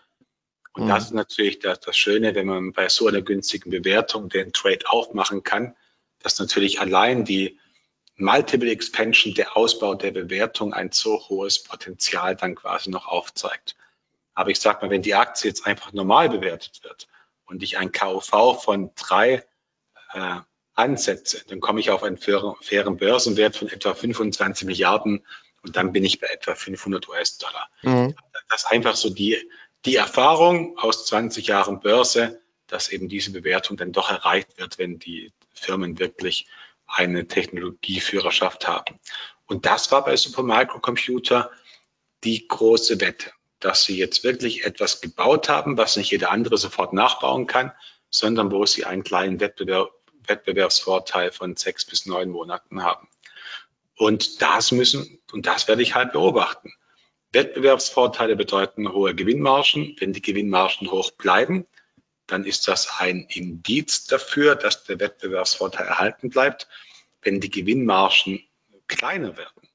[0.78, 0.90] Und mhm.
[0.90, 4.88] das ist natürlich das, das, Schöne, wenn man bei so einer günstigen Bewertung den Trade
[4.88, 5.76] aufmachen kann,
[6.20, 7.60] dass natürlich allein die
[8.16, 13.76] Multiple Expansion, der Ausbau der Bewertung ein so hohes Potenzial dann quasi noch aufzeigt.
[14.36, 17.08] Aber ich sage mal, wenn die Aktie jetzt einfach normal bewertet wird
[17.46, 19.44] und ich ein KUV von drei
[20.14, 20.36] äh,
[20.76, 25.26] ansetze, dann komme ich auf einen fairen Börsenwert von etwa 25 Milliarden
[25.64, 27.68] und dann bin ich bei etwa 500 US-Dollar.
[27.82, 28.16] Mhm.
[28.50, 29.38] Das ist einfach so die,
[29.88, 35.00] die Erfahrung aus 20 Jahren Börse, dass eben diese Bewertung dann doch erreicht wird, wenn
[35.00, 36.48] die Firmen wirklich
[36.88, 39.00] eine Technologieführerschaft haben.
[39.46, 41.52] Und das war bei Supermicro Computer
[42.26, 46.92] die große Wette, dass sie jetzt wirklich etwas gebaut haben, was nicht jeder andere sofort
[46.92, 47.72] nachbauen kann,
[48.10, 49.92] sondern wo sie einen kleinen Wettbewerb,
[50.26, 53.08] Wettbewerbsvorteil von sechs bis neun Monaten haben.
[53.96, 56.74] Und das müssen, und das werde ich halt beobachten.
[57.34, 59.96] Wettbewerbsvorteile bedeuten hohe Gewinnmargen.
[60.00, 61.68] Wenn die Gewinnmargen hoch bleiben,
[62.26, 66.68] dann ist das ein Indiz dafür, dass der Wettbewerbsvorteil erhalten bleibt.
[67.22, 68.44] Wenn die Gewinnmargen
[68.88, 69.68] kleiner werden,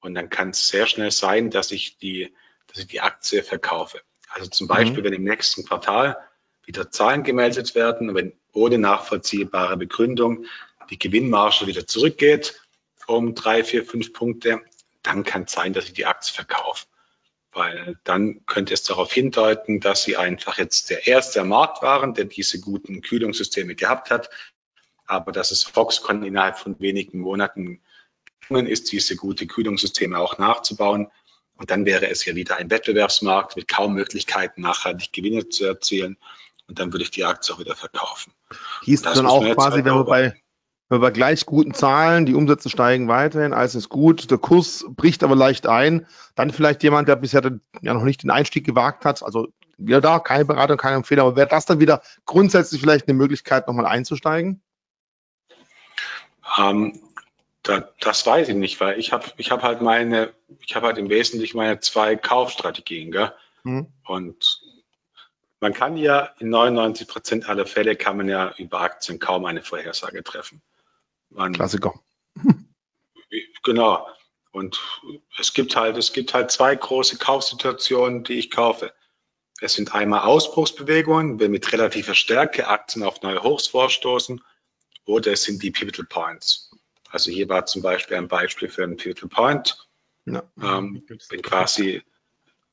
[0.00, 2.34] und dann kann es sehr schnell sein, dass ich die,
[2.66, 4.00] dass ich die Aktie verkaufe.
[4.28, 5.04] Also zum Beispiel, mhm.
[5.04, 6.18] wenn im nächsten Quartal
[6.66, 10.44] wieder Zahlen gemeldet werden, wenn ohne nachvollziehbare Begründung
[10.90, 12.60] die Gewinnmarge wieder zurückgeht
[13.06, 14.62] um drei, vier, fünf Punkte,
[15.04, 16.86] dann kann es sein, dass ich die Aktie verkaufe.
[17.52, 22.14] Weil dann könnte es darauf hindeuten, dass sie einfach jetzt der erste am Markt waren,
[22.14, 24.28] der diese guten Kühlungssysteme gehabt hat,
[25.06, 27.80] aber dass es Foxconn innerhalb von wenigen Monaten
[28.40, 31.12] gelungen ist, diese gute Kühlungssysteme auch nachzubauen.
[31.56, 36.18] Und dann wäre es ja wieder ein Wettbewerbsmarkt mit kaum Möglichkeiten, nachhaltig Gewinne zu erzielen.
[36.66, 38.32] Und dann würde ich die Aktie auch wieder verkaufen.
[38.82, 40.42] Hieß dann auch quasi, wenn wir bei
[40.90, 45.34] wir gleich guten Zahlen, die Umsätze steigen weiterhin, alles ist gut, der Kurs bricht aber
[45.34, 49.22] leicht ein, dann vielleicht jemand, der bisher den, ja noch nicht den Einstieg gewagt hat,
[49.22, 53.16] also wieder da, keine Beratung, keine Empfehlung, aber wäre das dann wieder grundsätzlich vielleicht eine
[53.16, 54.62] Möglichkeit, nochmal einzusteigen?
[56.58, 57.00] Ähm,
[57.62, 60.98] da, das weiß ich nicht, weil ich habe ich hab halt meine, ich habe halt
[60.98, 63.32] im Wesentlichen meine zwei Kaufstrategien, gell?
[63.64, 63.86] Mhm.
[64.06, 64.60] Und
[65.60, 69.62] man kann ja in 99 Prozent aller Fälle kann man ja über Aktien kaum eine
[69.62, 70.60] Vorhersage treffen.
[71.34, 71.94] Man, Klassiker.
[73.64, 74.06] Genau.
[74.52, 74.80] Und
[75.38, 78.92] es gibt halt, es gibt halt zwei große Kaufsituationen, die ich kaufe.
[79.60, 84.40] Es sind einmal Ausbruchsbewegungen, wenn mit relativer Stärke Aktien auf neue Hochs vorstoßen,
[85.06, 86.70] oder es sind die Pivotal Points.
[87.10, 89.88] Also hier war zum Beispiel ein Beispiel für einen Pivotal Point.
[90.26, 90.42] Ja.
[90.62, 92.02] Ähm, wenn quasi,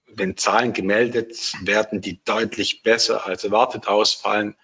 [0.07, 4.55] wenn Zahlen gemeldet werden, die deutlich besser als erwartet ausfallen,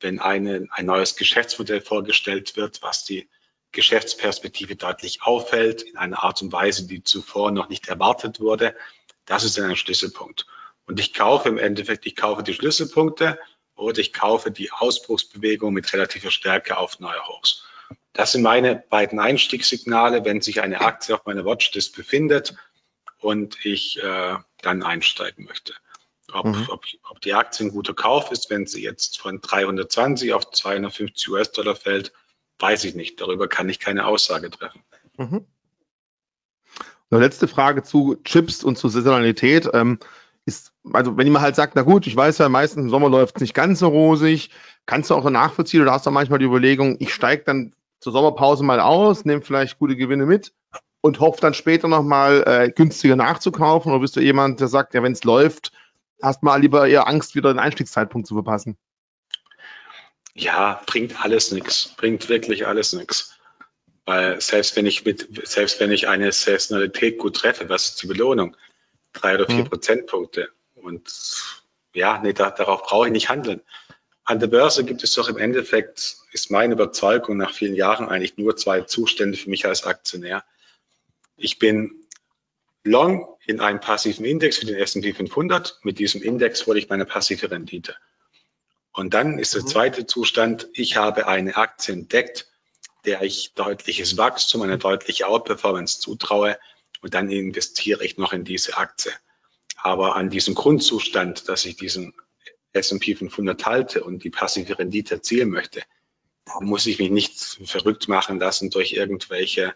[0.00, 3.28] wenn eine, ein neues Geschäftsmodell vorgestellt wird, was die
[3.72, 8.74] Geschäftsperspektive deutlich auffällt, in einer Art und Weise, die zuvor noch nicht erwartet wurde.
[9.26, 10.46] Das ist ein Schlüsselpunkt.
[10.86, 13.38] Und ich kaufe im Endeffekt, ich kaufe die Schlüsselpunkte
[13.76, 17.64] oder ich kaufe die Ausbruchsbewegung mit relativer Stärke auf neue Hochs.
[18.12, 22.56] Das sind meine beiden Einstiegssignale, wenn sich eine Aktie auf meiner Watchlist befindet
[23.18, 25.74] und ich äh, dann einsteigen möchte.
[26.32, 26.66] Ob, mhm.
[26.70, 31.28] ob, ob die Aktie ein guter Kauf ist, wenn sie jetzt von 320 auf 250
[31.28, 32.12] US-Dollar fällt,
[32.60, 33.20] weiß ich nicht.
[33.20, 34.82] Darüber kann ich keine Aussage treffen.
[35.16, 35.44] Mhm.
[37.10, 39.68] Eine letzte Frage zu Chips und zur Saisonalität.
[39.72, 39.98] Ähm,
[40.46, 43.36] ist, also wenn jemand halt sagt, na gut, ich weiß ja, meistens im Sommer läuft
[43.36, 44.50] es nicht ganz so rosig,
[44.86, 48.64] kannst du auch nachvollziehen oder hast du manchmal die Überlegung, ich steige dann zur Sommerpause
[48.64, 50.52] mal aus, nehme vielleicht gute Gewinne mit
[51.02, 53.92] und hoffe dann später nochmal äh, günstiger nachzukaufen?
[53.92, 55.72] Oder bist du jemand, der sagt, ja, wenn es läuft,
[56.22, 58.76] hast mal lieber eher Angst, wieder den Einstiegszeitpunkt zu verpassen?
[60.34, 61.94] Ja, bringt alles nichts.
[61.96, 63.36] Bringt wirklich alles nichts.
[64.04, 68.06] Weil selbst wenn ich mit, selbst wenn ich eine Saisonalität gut treffe, was ist die
[68.06, 68.56] Belohnung?
[69.12, 69.68] Drei oder vier mhm.
[69.68, 70.48] Prozentpunkte.
[70.74, 71.10] Und
[71.94, 73.60] ja, nee, da, darauf brauche ich nicht handeln.
[74.24, 78.36] An der Börse gibt es doch im Endeffekt, ist meine Überzeugung nach vielen Jahren eigentlich
[78.36, 80.44] nur zwei Zustände für mich als Aktionär.
[81.36, 82.06] Ich bin
[82.84, 85.80] long in einem passiven Index für den S&P 500.
[85.82, 87.96] Mit diesem Index hole ich meine passive Rendite.
[88.92, 89.66] Und dann ist der mhm.
[89.68, 92.48] zweite Zustand, ich habe eine Aktie entdeckt,
[93.04, 96.58] der ich deutliches Wachstum, eine deutliche Outperformance zutraue
[97.00, 99.12] und dann investiere ich noch in diese Aktie.
[99.76, 102.14] Aber an diesem Grundzustand, dass ich diesen
[102.72, 105.82] S&P 500 halte und die passive Rendite erzielen möchte,
[106.44, 109.74] da muss ich mich nicht verrückt machen lassen durch irgendwelche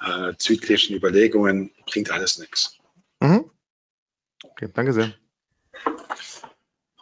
[0.00, 1.72] äh, zyklischen Überlegungen.
[1.86, 2.78] Bringt alles nichts.
[3.20, 3.50] Mhm.
[4.44, 5.14] Okay, danke sehr.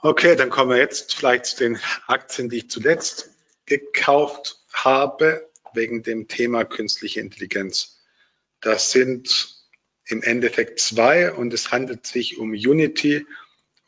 [0.02, 3.28] Okay, dann kommen wir jetzt vielleicht zu den Aktien, die ich zuletzt
[3.66, 8.00] gekauft habe, wegen dem Thema künstliche Intelligenz.
[8.62, 9.62] Das sind
[10.06, 13.26] im Endeffekt zwei und es handelt sich um Unity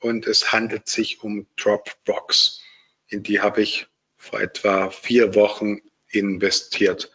[0.00, 2.60] und es handelt sich um Dropbox.
[3.08, 3.86] In die habe ich
[4.18, 7.10] vor etwa vier Wochen investiert.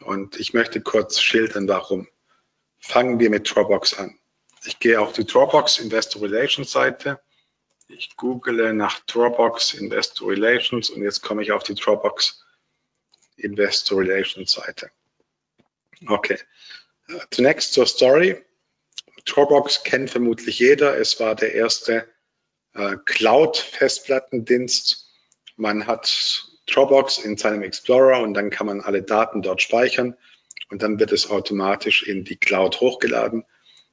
[0.00, 2.08] Und ich möchte kurz schildern, warum.
[2.78, 4.18] Fangen wir mit Dropbox an.
[4.64, 7.20] Ich gehe auf die Dropbox Investor Relations Seite
[7.92, 12.44] ich google nach Dropbox Investor Relations und jetzt komme ich auf die Dropbox
[13.36, 14.90] Investor Relations Seite.
[16.06, 16.38] Okay.
[17.30, 18.42] Zunächst zur Story.
[19.24, 20.96] Dropbox kennt vermutlich jeder.
[20.96, 22.08] Es war der erste
[22.74, 25.10] äh, Cloud-Festplattendienst.
[25.56, 30.16] Man hat Dropbox in seinem Explorer und dann kann man alle Daten dort speichern.
[30.70, 33.44] und dann wird es automatisch in die Cloud hochgeladen.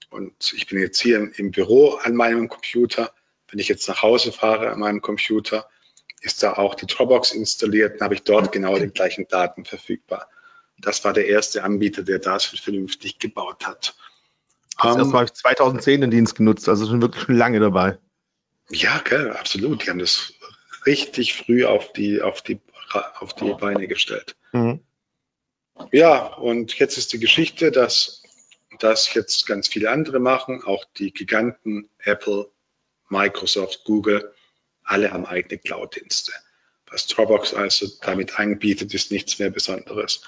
[0.10, 3.14] Und ich bin jetzt hier im Büro an meinem Computer.
[3.50, 5.70] Wenn ich jetzt nach Hause fahre an meinem Computer,
[6.22, 10.28] ist da auch die Dropbox installiert, dann habe ich dort genau die gleichen Daten verfügbar.
[10.80, 13.96] Das war der erste Anbieter, der das vernünftig gebaut hat.
[14.82, 17.98] Das um, habe ich 2010 den Dienst genutzt, also schon wirklich schon lange dabei.
[18.70, 19.86] Ja, gell, absolut.
[19.86, 20.34] Die haben das
[20.86, 22.60] richtig früh auf die, auf die,
[23.20, 24.36] auf die Beine gestellt.
[24.52, 24.82] Mhm.
[25.92, 28.24] Ja, und jetzt ist die Geschichte, dass
[28.80, 32.50] das jetzt ganz viele andere machen, auch die Giganten Apple,
[33.10, 34.34] Microsoft, Google,
[34.84, 36.32] alle haben eigene Cloud-Dienste.
[36.90, 40.22] Was Dropbox also damit anbietet, ist nichts mehr Besonderes.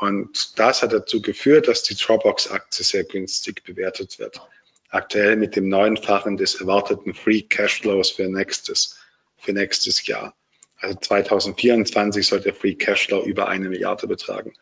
[0.00, 4.40] Und das hat dazu geführt, dass die Dropbox-Aktie sehr günstig bewertet wird.
[4.88, 8.96] Aktuell mit dem neunfachen des erwarteten Free Cashflows für nächstes,
[9.36, 10.34] für nächstes Jahr.
[10.78, 14.54] Also 2024 soll der Free Cashflow über eine Milliarde betragen.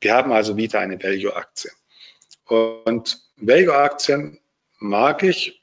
[0.00, 1.70] Wir haben also wieder eine Value-Aktie.
[2.46, 4.40] Und Value-Aktien
[4.78, 5.62] mag ich,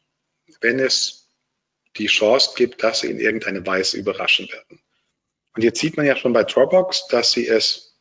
[0.62, 1.19] wenn es
[1.98, 4.82] die Chance gibt, dass sie in irgendeiner Weise überraschen werden.
[5.56, 7.98] Und jetzt sieht man ja schon bei Dropbox, dass sie es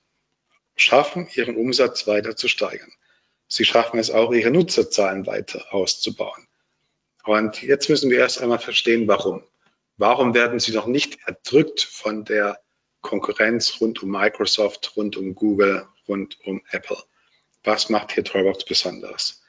[0.76, 2.92] schaffen, ihren Umsatz weiter zu steigern.
[3.48, 6.46] Sie schaffen es auch, ihre Nutzerzahlen weiter auszubauen.
[7.24, 9.42] Und jetzt müssen wir erst einmal verstehen, warum.
[9.96, 12.60] Warum werden sie noch nicht erdrückt von der
[13.00, 16.98] Konkurrenz rund um Microsoft, rund um Google, rund um Apple?
[17.64, 19.42] Was macht hier Dropbox besonders?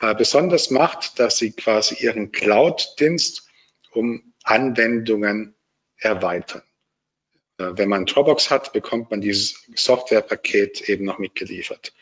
[0.00, 3.45] Äh, besonders macht, dass sie quasi ihren Cloud-Dienst
[3.96, 5.54] um Anwendungen
[5.96, 6.62] erweitern.
[7.58, 11.92] Äh, wenn man Dropbox hat, bekommt man dieses Softwarepaket eben noch mitgeliefert.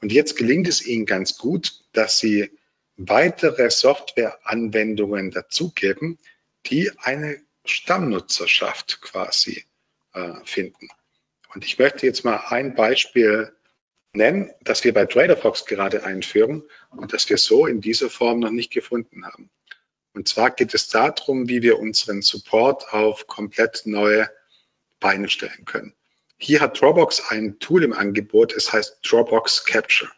[0.00, 2.50] Und jetzt gelingt es ihnen ganz gut, dass sie
[2.96, 6.18] weitere Softwareanwendungen dazugeben,
[6.66, 9.64] die eine Stammnutzerschaft quasi
[10.12, 10.88] äh, finden.
[11.54, 13.52] Und ich möchte jetzt mal ein Beispiel
[14.12, 18.50] nennen, das wir bei TraderFox gerade einführen und das wir so in dieser Form noch
[18.50, 19.50] nicht gefunden haben.
[20.12, 24.28] Und zwar geht es darum, wie wir unseren Support auf komplett neue
[24.98, 25.94] Beine stellen können.
[26.36, 30.10] Hier hat Dropbox ein Tool im Angebot, es heißt Dropbox Capture.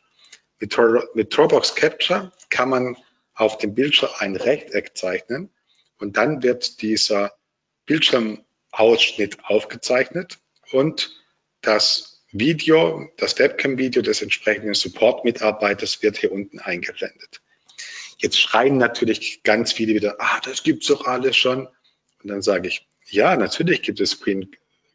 [0.61, 0.77] Mit,
[1.15, 2.97] mit Dropbox Capture kann man
[3.35, 5.51] auf dem Bildschirm ein Rechteck zeichnen
[5.99, 7.33] und dann wird dieser
[7.87, 10.39] Bildschirmausschnitt aufgezeichnet
[10.71, 11.11] und
[11.61, 17.42] das Video, das Webcam-Video des entsprechenden Support-Mitarbeiters wird hier unten eingeblendet.
[18.23, 21.67] Jetzt schreien natürlich ganz viele wieder, ah, das gibt's doch alles schon.
[21.67, 24.49] Und dann sage ich, ja, natürlich gibt es Screen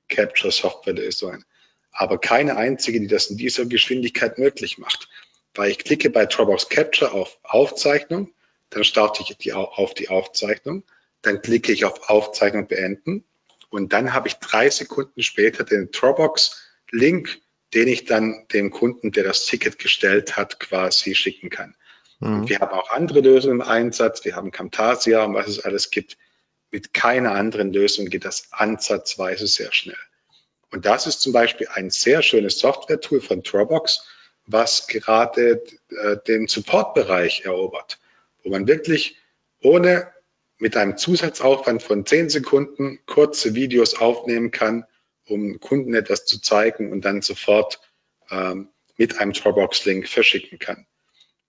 [0.07, 1.43] Capture Softwarelösungen,
[1.91, 5.09] aber keine einzige, die das in dieser Geschwindigkeit möglich macht.
[5.53, 8.33] Weil ich klicke bei Dropbox Capture auf Aufzeichnung,
[8.69, 10.83] dann starte ich die, auf die Aufzeichnung,
[11.21, 13.25] dann klicke ich auf Aufzeichnung beenden
[13.69, 17.41] und dann habe ich drei Sekunden später den Dropbox-Link,
[17.73, 21.75] den ich dann dem Kunden, der das Ticket gestellt hat, quasi schicken kann.
[22.19, 22.47] Mhm.
[22.49, 24.25] Wir haben auch andere Lösungen im Einsatz.
[24.25, 26.17] Wir haben Camtasia und was es alles gibt.
[26.71, 29.97] Mit keiner anderen Lösung geht das ansatzweise sehr schnell.
[30.71, 34.05] Und das ist zum Beispiel ein sehr schönes Software-Tool von Dropbox,
[34.45, 37.99] was gerade äh, den Support-Bereich erobert,
[38.43, 39.17] wo man wirklich
[39.61, 40.11] ohne
[40.57, 44.85] mit einem Zusatzaufwand von zehn Sekunden kurze Videos aufnehmen kann,
[45.25, 47.79] um Kunden etwas zu zeigen und dann sofort
[48.29, 50.87] ähm, mit einem Dropbox-Link verschicken kann.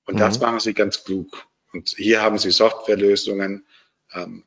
[0.08, 0.20] Und mhm.
[0.20, 1.46] das machen sie ganz klug.
[1.72, 3.66] Und hier haben sie Softwarelösungen,
[4.14, 4.44] ähm,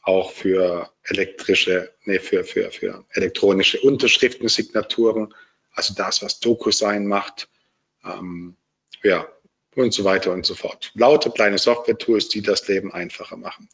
[0.00, 5.32] auch für elektrische, nee, für, für, für elektronische Unterschriftensignaturen,
[5.74, 7.48] also das, was DocuSign macht,
[8.04, 8.56] ähm,
[9.02, 9.28] ja,
[9.76, 10.90] und so weiter und so fort.
[10.94, 13.68] Lauter kleine Software-Tools, die das Leben einfacher machen.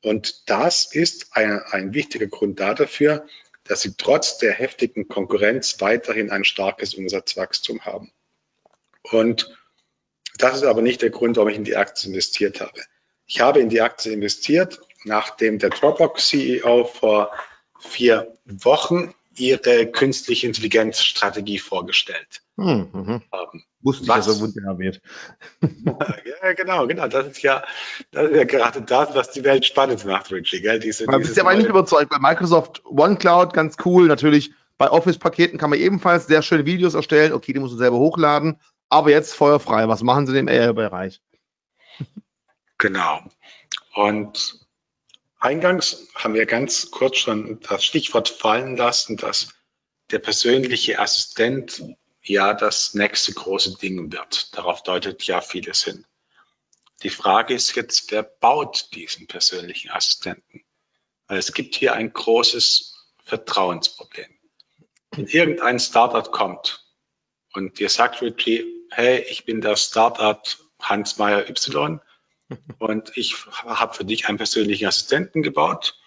[0.00, 3.26] Und das ist ein, ein wichtiger Grund dafür,
[3.64, 8.12] dass sie trotz der heftigen Konkurrenz weiterhin ein starkes Umsatzwachstum haben.
[9.02, 9.52] Und
[10.38, 12.80] das ist aber nicht der Grund, warum ich in die Aktie investiert habe.
[13.26, 17.30] Ich habe in die Aktie investiert, nachdem der Dropbox-CEO vor
[17.80, 23.22] vier Wochen ihre künstliche Intelligenzstrategie vorgestellt hm, mhm.
[23.32, 23.64] haben.
[23.80, 25.00] Wusste ich, dass er Wunder wird.
[26.42, 27.08] ja, genau, genau.
[27.08, 27.64] Das ist ja,
[28.12, 30.60] das ist ja gerade das, was die Welt spannend macht, Richie.
[30.60, 30.78] Gell?
[30.78, 32.10] Diese, man ist ja aber nicht überzeugt.
[32.10, 34.06] Bei Microsoft OneCloud ganz cool.
[34.06, 37.32] Natürlich bei Office-Paketen kann man ebenfalls sehr schöne Videos erstellen.
[37.32, 38.58] Okay, die muss man selber hochladen.
[38.92, 39.88] Aber jetzt feuerfrei.
[39.88, 41.22] Was machen Sie im AI-Bereich?
[42.76, 43.22] Genau.
[43.94, 44.66] Und
[45.40, 49.54] eingangs haben wir ganz kurz schon das Stichwort fallen lassen, dass
[50.10, 51.82] der persönliche Assistent
[52.20, 54.54] ja das nächste große Ding wird.
[54.54, 56.04] Darauf deutet ja vieles hin.
[57.02, 60.64] Die Frage ist jetzt, wer baut diesen persönlichen Assistenten?
[61.28, 64.38] Weil es gibt hier ein großes Vertrauensproblem.
[65.12, 66.81] Wenn irgendein Startup kommt
[67.54, 70.42] und dir sagt Richie, hey, ich bin der Startup
[70.80, 72.00] Hans Meyer Y
[72.78, 73.34] und ich
[73.64, 75.98] habe für dich einen persönlichen Assistenten gebaut.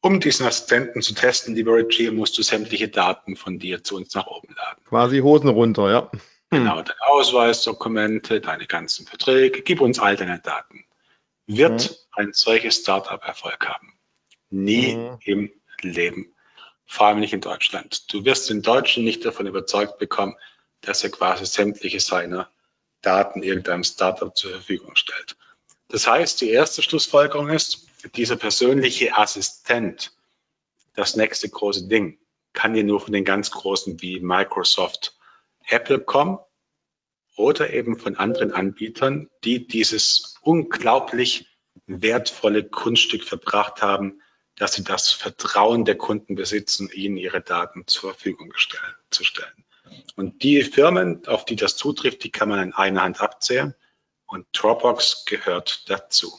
[0.00, 4.14] Um diesen Assistenten zu testen, lieber Richie, musst du sämtliche Daten von dir zu uns
[4.14, 4.84] nach oben laden.
[4.84, 6.10] Quasi Hosen runter, ja.
[6.12, 6.20] Hm.
[6.50, 10.84] Genau, deine Ausweisdokumente, deine ganzen Verträge, gib uns all deine Daten.
[11.46, 11.96] Wird mhm.
[12.12, 13.98] ein solches Startup Erfolg haben?
[14.50, 15.18] Nie mhm.
[15.24, 15.50] im
[15.82, 16.34] Leben.
[16.90, 18.12] Vor allem nicht in Deutschland.
[18.12, 20.36] Du wirst den Deutschen nicht davon überzeugt bekommen,
[20.80, 22.50] dass er quasi sämtliche seiner
[23.02, 25.36] Daten irgendeinem Startup zur Verfügung stellt.
[25.88, 27.86] Das heißt, die erste Schlussfolgerung ist,
[28.16, 30.12] dieser persönliche Assistent,
[30.94, 32.18] das nächste große Ding,
[32.54, 35.14] kann dir nur von den ganz großen wie Microsoft,
[35.66, 36.38] Apple kommen
[37.36, 41.46] oder eben von anderen Anbietern, die dieses unglaublich
[41.86, 44.22] wertvolle Kunststück verbracht haben,
[44.58, 48.52] dass sie das Vertrauen der Kunden besitzen, ihnen ihre Daten zur Verfügung
[49.10, 49.64] zu stellen.
[50.16, 53.74] Und die Firmen, auf die das zutrifft, die kann man in einer Hand abzählen.
[54.26, 56.38] Und Dropbox gehört dazu.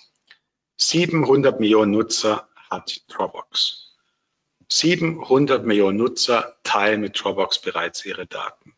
[0.77, 3.95] 700 Millionen Nutzer hat Dropbox.
[4.69, 8.75] 700 Millionen Nutzer teilen mit Dropbox bereits ihre Daten.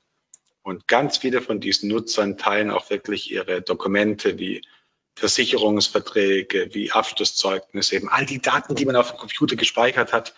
[0.63, 4.61] Und ganz viele von diesen Nutzern teilen auch wirklich ihre Dokumente wie
[5.21, 10.33] Versicherungsverträge, wie Abschlusszeugnis, eben all die Daten, die man auf dem Computer gespeichert hat,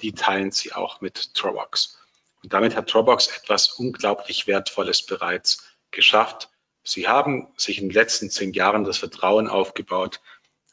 [0.00, 2.00] die teilen sie auch mit Dropbox.
[2.42, 5.62] Und damit hat Dropbox etwas unglaublich Wertvolles bereits
[5.92, 6.50] geschafft.
[6.82, 10.20] Sie haben sich in den letzten zehn Jahren das Vertrauen aufgebaut.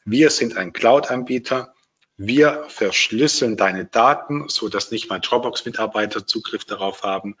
[0.04, 1.72] Wir sind ein Cloud-Anbieter.
[2.16, 7.36] Wir verschlüsseln deine Daten, so dass nicht mal Dropbox-Mitarbeiter Zugriff darauf haben.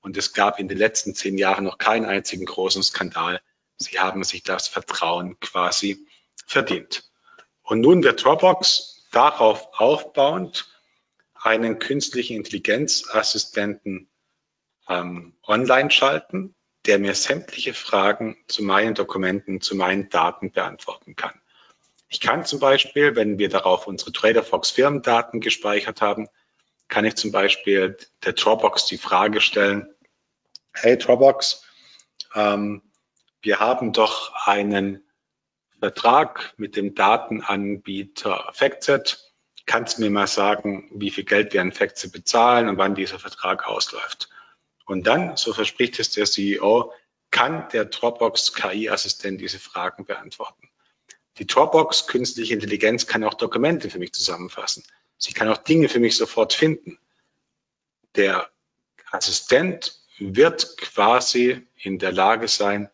[0.00, 3.42] Und es gab in den letzten zehn Jahren noch keinen einzigen großen Skandal.
[3.78, 6.06] Sie haben sich das Vertrauen quasi
[6.46, 7.10] verdient.
[7.62, 10.68] Und nun wird Dropbox darauf aufbauend
[11.34, 14.08] einen künstlichen Intelligenzassistenten
[14.88, 16.54] ähm, online schalten,
[16.86, 21.40] der mir sämtliche Fragen zu meinen Dokumenten, zu meinen Daten beantworten kann.
[22.08, 26.28] Ich kann zum Beispiel, wenn wir darauf unsere TraderFox Firmendaten gespeichert haben,
[26.88, 29.92] kann ich zum Beispiel der Dropbox die Frage stellen,
[30.72, 31.64] hey Dropbox,
[32.34, 32.82] ähm,
[33.42, 35.02] wir haben doch einen
[35.78, 39.26] Vertrag mit dem Datenanbieter FactSet
[39.66, 43.18] kannst du mir mal sagen, wie viel Geld wir an Factset bezahlen und wann dieser
[43.18, 44.30] Vertrag ausläuft.
[44.86, 46.92] Und dann, so verspricht es der CEO,
[47.32, 50.70] kann der Dropbox KI-Assistent diese Fragen beantworten.
[51.38, 54.84] Die Dropbox künstliche Intelligenz kann auch Dokumente für mich zusammenfassen.
[55.18, 56.98] Sie kann auch Dinge für mich sofort finden.
[58.14, 58.48] Der
[59.10, 62.88] Assistent wird quasi in der Lage sein,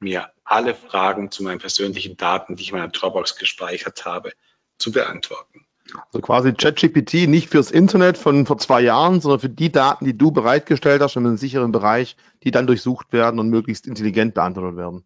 [0.00, 4.32] mir alle Fragen zu meinen persönlichen Daten, die ich in meiner Dropbox gespeichert habe,
[4.78, 5.66] zu beantworten.
[6.06, 10.16] Also quasi ChatGPT nicht fürs Internet von vor zwei Jahren, sondern für die Daten, die
[10.16, 14.76] du bereitgestellt hast in einem sicheren Bereich, die dann durchsucht werden und möglichst intelligent beantwortet
[14.76, 15.04] werden.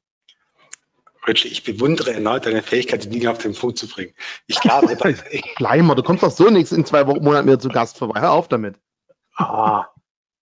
[1.27, 4.13] Richie, ich bewundere erneut deine Fähigkeit, die Dinge auf den Punkt zu bringen.
[4.47, 4.97] Ich glaube,
[5.57, 8.21] Schleimer, du kommst doch so nichts in zwei Monaten wieder zu Gast vorbei.
[8.21, 8.77] Hör auf damit.
[9.37, 9.87] Ah,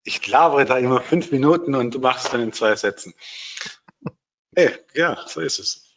[0.02, 3.14] ich labere da immer fünf Minuten und du machst es dann in zwei Sätzen.
[4.54, 5.88] Hey, ja, so ist es.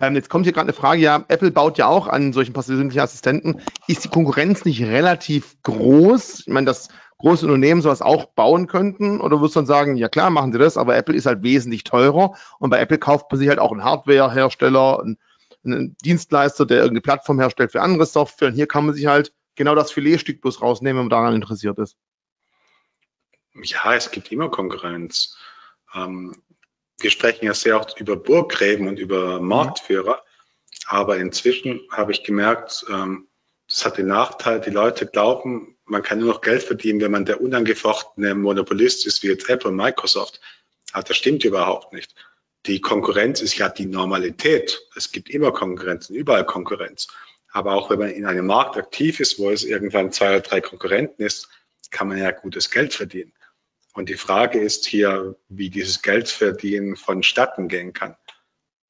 [0.00, 2.98] Ähm, jetzt kommt hier gerade eine Frage, ja, Apple baut ja auch an solchen persönlichen
[2.98, 3.62] Assistenten.
[3.86, 6.40] Ist die Konkurrenz nicht relativ groß?
[6.40, 6.88] Ich meine, dass
[7.18, 9.20] große Unternehmen sowas auch bauen könnten?
[9.20, 11.84] Oder würdest du dann sagen, ja klar, machen sie das, aber Apple ist halt wesentlich
[11.84, 15.18] teurer und bei Apple kauft man sich halt auch einen Hardwarehersteller, einen,
[15.64, 19.32] einen Dienstleister, der irgendeine Plattform herstellt für andere Software und hier kann man sich halt
[19.56, 21.96] genau das Filetstück bloß rausnehmen, wenn man daran interessiert ist.
[23.62, 25.36] Ja, es gibt immer Konkurrenz.
[25.94, 26.36] Ähm,
[27.00, 30.22] wir sprechen ja sehr oft über Burggräben und über Marktführer,
[30.86, 33.28] aber inzwischen habe ich gemerkt, ähm,
[33.68, 37.24] das hat den Nachteil, die Leute glauben, man kann nur noch Geld verdienen, wenn man
[37.24, 40.40] der unangefochtene Monopolist ist, wie jetzt Apple und Microsoft.
[40.92, 42.14] Aber das stimmt überhaupt nicht.
[42.66, 44.80] Die Konkurrenz ist ja die Normalität.
[44.96, 47.08] Es gibt immer Konkurrenz, überall Konkurrenz.
[47.50, 50.60] Aber auch wenn man in einem Markt aktiv ist, wo es irgendwann zwei oder drei
[50.60, 51.48] Konkurrenten ist,
[51.90, 53.32] kann man ja gutes Geld verdienen.
[53.98, 58.14] Und die Frage ist hier, wie dieses Geldverdienen vonstatten gehen kann.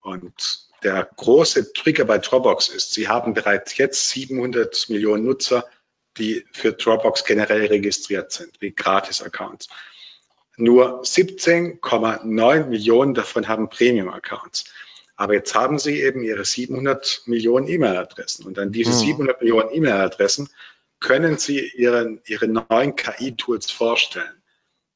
[0.02, 5.64] Und der große Trigger bei Dropbox ist, sie haben bereits jetzt 700 Millionen Nutzer,
[6.18, 9.68] die für Dropbox generell registriert sind, wie Gratis-Accounts.
[10.58, 14.66] Nur 17,9 Millionen davon haben Premium-Accounts.
[15.16, 18.44] Aber jetzt haben sie eben ihre 700 Millionen E-Mail-Adressen.
[18.44, 19.46] Und an diese 700 hm.
[19.46, 20.50] Millionen E-Mail-Adressen
[21.00, 24.37] können sie ihren, ihre neuen KI-Tools vorstellen.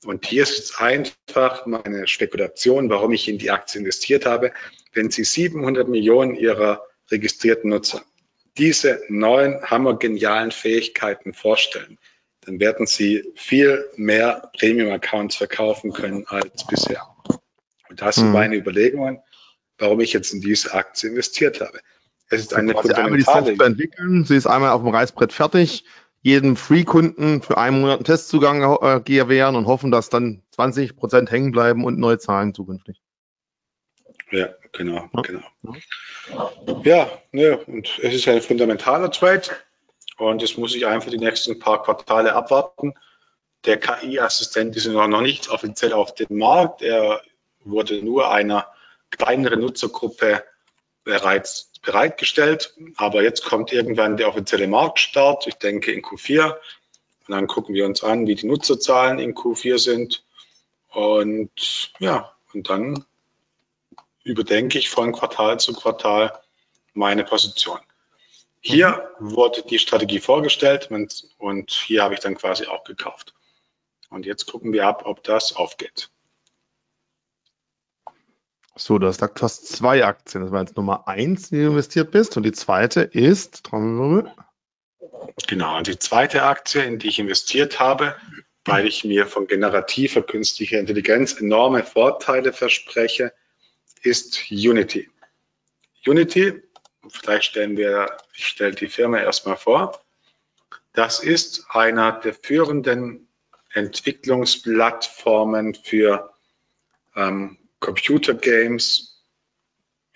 [0.04, 4.52] Und hier ist jetzt einfach meine Spekulation, warum ich in die Aktie investiert habe.
[4.92, 8.02] Wenn Sie 700 Millionen Ihrer registrierten Nutzer
[8.58, 11.98] diese neuen hammergenialen Fähigkeiten vorstellen,
[12.42, 17.06] dann werden Sie viel mehr Premium-Accounts verkaufen können als bisher.
[17.88, 18.32] Und das sind mhm.
[18.32, 19.20] meine Überlegungen,
[19.78, 21.78] warum ich jetzt in diese Aktie investiert habe.
[22.28, 25.84] Es ist eine quasi einmal die Software entwickeln, sie ist einmal auf dem Reißbrett fertig,
[26.22, 31.30] jedem Free-Kunden für einen Monat einen Testzugang äh, gewähren und hoffen, dass dann 20 Prozent
[31.30, 33.02] hängen bleiben und neue Zahlen zukünftig.
[34.30, 35.22] Ja, genau, ja.
[35.22, 35.42] genau.
[36.84, 39.42] Ja, ne, und es ist ein fundamentaler Trade
[40.16, 42.94] und es muss ich einfach die nächsten paar Quartale abwarten.
[43.64, 46.82] Der KI-Assistent ist noch nicht offiziell auf dem Markt.
[46.82, 47.20] Er
[47.64, 48.66] wurde nur einer
[49.10, 50.44] kleineren Nutzergruppe
[51.04, 52.74] bereits bereitgestellt.
[52.96, 56.52] Aber jetzt kommt irgendwann der offizielle Marktstart, ich denke in Q4.
[56.52, 56.56] Und
[57.28, 60.24] dann gucken wir uns an, wie die Nutzerzahlen in Q4 sind.
[60.90, 63.04] Und ja, und dann
[64.24, 66.38] überdenke ich von Quartal zu Quartal
[66.94, 67.80] meine Position.
[68.60, 69.34] Hier mhm.
[69.34, 70.88] wurde die Strategie vorgestellt
[71.38, 73.34] und hier habe ich dann quasi auch gekauft.
[74.08, 76.10] Und jetzt gucken wir ab, ob das aufgeht.
[78.74, 80.42] So, du hast fast zwei Aktien.
[80.42, 82.36] Das war jetzt Nummer eins, in die du investiert bist.
[82.36, 83.62] Und die zweite ist,
[85.46, 88.16] Genau, und die zweite Aktie, in die ich investiert habe,
[88.64, 93.32] weil ich mir von generativer künstlicher Intelligenz enorme Vorteile verspreche,
[94.02, 95.10] ist Unity.
[96.06, 96.62] Unity,
[97.08, 100.00] vielleicht stellen wir, ich stelle die Firma erstmal vor.
[100.92, 103.28] Das ist einer der führenden
[103.72, 106.34] Entwicklungsplattformen für
[107.16, 109.22] ähm, Computer Games,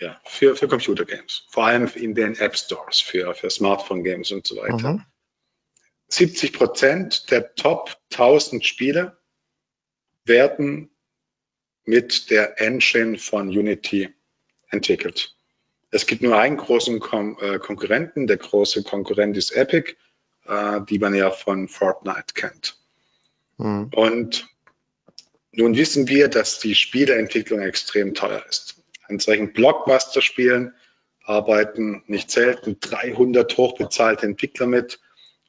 [0.01, 4.31] ja, für, für Computer Games, vor allem in den App Stores für, für Smartphone Games
[4.31, 4.95] und so weiter.
[4.95, 5.05] Mhm.
[6.09, 9.19] 70 Prozent der Top 1000 Spiele
[10.25, 10.91] werden
[11.85, 14.15] mit der Engine von Unity
[14.71, 15.37] entwickelt.
[15.91, 18.27] Es gibt nur einen großen Kon äh, Konkurrenten.
[18.27, 19.95] Der große Konkurrent ist Epic,
[20.47, 22.79] äh, die man ja von Fortnite kennt.
[23.57, 23.91] Mhm.
[23.95, 24.49] Und
[25.57, 28.83] nun wissen wir, dass die Spieleentwicklung extrem teuer ist.
[29.09, 30.75] An solchen Blockbuster-Spielen
[31.25, 35.01] arbeiten nicht selten 300 hochbezahlte Entwickler mit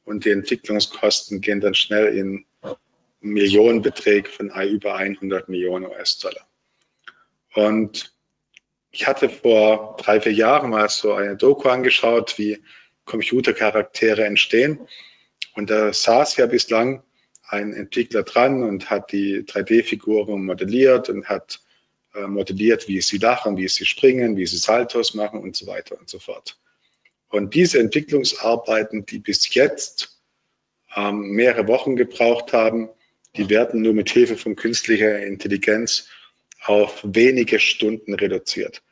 [0.04, 2.46] und die Entwicklungskosten gehen dann schnell in
[3.20, 6.46] Millionenbeträge von über 100 Millionen US-Dollar.
[7.54, 8.14] Und
[8.90, 12.62] ich hatte vor drei, vier Jahren mal so eine Doku angeschaut, wie
[13.04, 14.80] Computercharaktere entstehen.
[15.54, 17.02] Und da saß ja bislang
[17.48, 21.60] ein Entwickler dran und hat die 3D-Figuren modelliert und hat
[22.14, 25.98] äh, modelliert, wie sie lachen, wie sie springen, wie sie Saltos machen und so weiter
[25.98, 26.58] und so fort.
[27.30, 30.20] Und diese Entwicklungsarbeiten, die bis jetzt
[30.94, 32.88] ähm, mehrere Wochen gebraucht haben,
[33.36, 36.08] die werden nur mit Hilfe von künstlicher Intelligenz
[36.64, 38.82] auf wenige Stunden reduziert.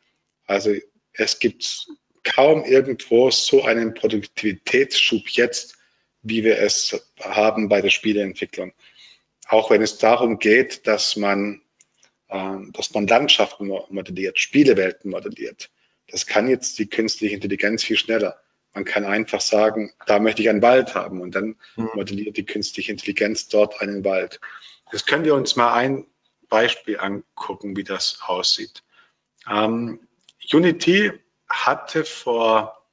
[0.47, 0.75] Also
[1.13, 1.89] es gibt
[2.23, 5.76] kaum irgendwo so einen Produktivitätsschub jetzt,
[6.29, 8.73] wie wir es haben bei der Spieleentwicklung.
[9.49, 11.63] Auch wenn es darum geht, dass man,
[12.29, 15.71] äh, dass man Landschaften modelliert, Spielewelten modelliert.
[16.09, 18.41] Das kann jetzt die künstliche Intelligenz viel schneller.
[18.75, 21.91] Man kann einfach sagen, da möchte ich einen Wald haben und dann mhm.
[21.95, 24.41] modelliert die künstliche Intelligenz dort einen Wald.
[24.93, 26.07] Jetzt können wir uns mal ein
[26.49, 28.83] Beispiel angucken, wie das aussieht.
[29.51, 30.01] Ähm,
[30.53, 31.13] Unity
[31.49, 32.86] hatte vor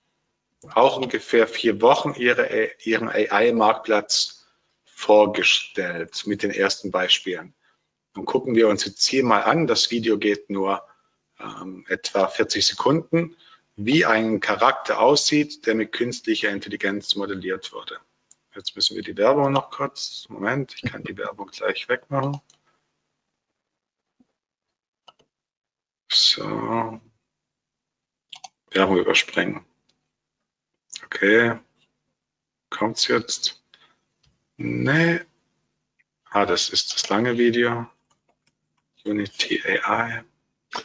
[0.74, 4.46] auch ungefähr vier Wochen ihre, ihren AI-Marktplatz
[4.86, 7.54] vorgestellt mit den ersten Beispielen.
[8.16, 9.68] Und gucken wir uns jetzt hier mal an.
[9.68, 10.84] Das Video geht nur
[11.40, 13.36] ähm, etwa 40 Sekunden,
[13.76, 17.98] wie ein Charakter aussieht, der mit künstlicher Intelligenz modelliert wurde.
[18.56, 20.28] Jetzt müssen wir die Werbung noch kurz.
[20.30, 22.40] Moment, ich kann die Werbung gleich wegmachen.
[26.12, 27.02] So.
[28.70, 29.66] Werbung überspringen.
[31.06, 31.54] Okay.
[32.70, 33.62] Kommt's jetzt?
[34.58, 35.20] Nee.
[36.30, 37.86] Ah, das ist das lange Video.
[39.06, 40.24] Unity AI.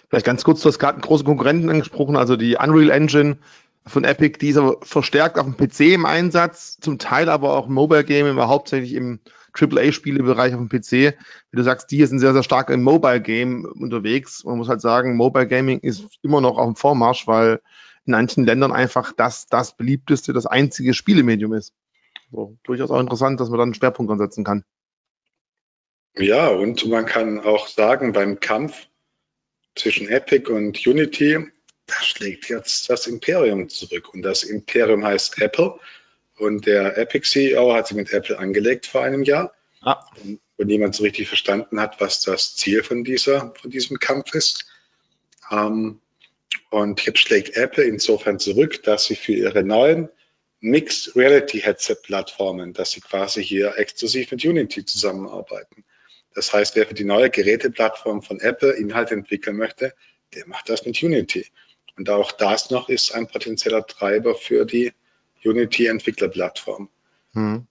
[0.08, 3.38] Vielleicht ganz kurz, du hast gerade einen großen Konkurrenten angesprochen, also die Unreal Engine
[3.86, 7.68] von Epic, die ist aber verstärkt auf dem PC im Einsatz, zum Teil aber auch
[7.68, 9.20] im Mobile Game, aber hauptsächlich im
[9.54, 11.16] AAA-Spielebereich auf dem PC.
[11.50, 14.44] Wie du sagst, die sind sehr, sehr stark im Mobile Game unterwegs.
[14.44, 17.60] Man muss halt sagen, Mobile Gaming ist immer noch auf dem Vormarsch, weil
[18.08, 21.74] in manchen Ländern einfach das, das beliebteste, das einzige Spielemedium ist.
[22.32, 24.64] So, durchaus auch interessant, dass man dann einen Schwerpunkt ansetzen kann.
[26.16, 28.88] Ja, und man kann auch sagen, beim Kampf
[29.76, 31.38] zwischen Epic und Unity,
[31.86, 34.12] da schlägt jetzt das Imperium zurück.
[34.12, 35.78] Und das Imperium heißt Apple.
[36.36, 39.52] Und der Epic CEO hat sich mit Apple angelegt vor einem Jahr.
[39.80, 40.04] Ah.
[40.56, 44.66] Und niemand so richtig verstanden hat, was das Ziel von, dieser, von diesem Kampf ist.
[45.50, 46.00] Ähm,
[46.70, 50.08] und jetzt schlägt Apple insofern zurück, dass sie für ihre neuen
[50.60, 55.84] Mixed Reality Headset Plattformen, dass sie quasi hier exklusiv mit Unity zusammenarbeiten.
[56.34, 59.94] Das heißt, wer für die neue Geräteplattform von Apple Inhalte entwickeln möchte,
[60.34, 61.46] der macht das mit Unity.
[61.96, 64.92] Und auch das noch ist ein potenzieller Treiber für die
[65.44, 66.88] Unity Entwicklerplattform.
[67.32, 67.66] Hm.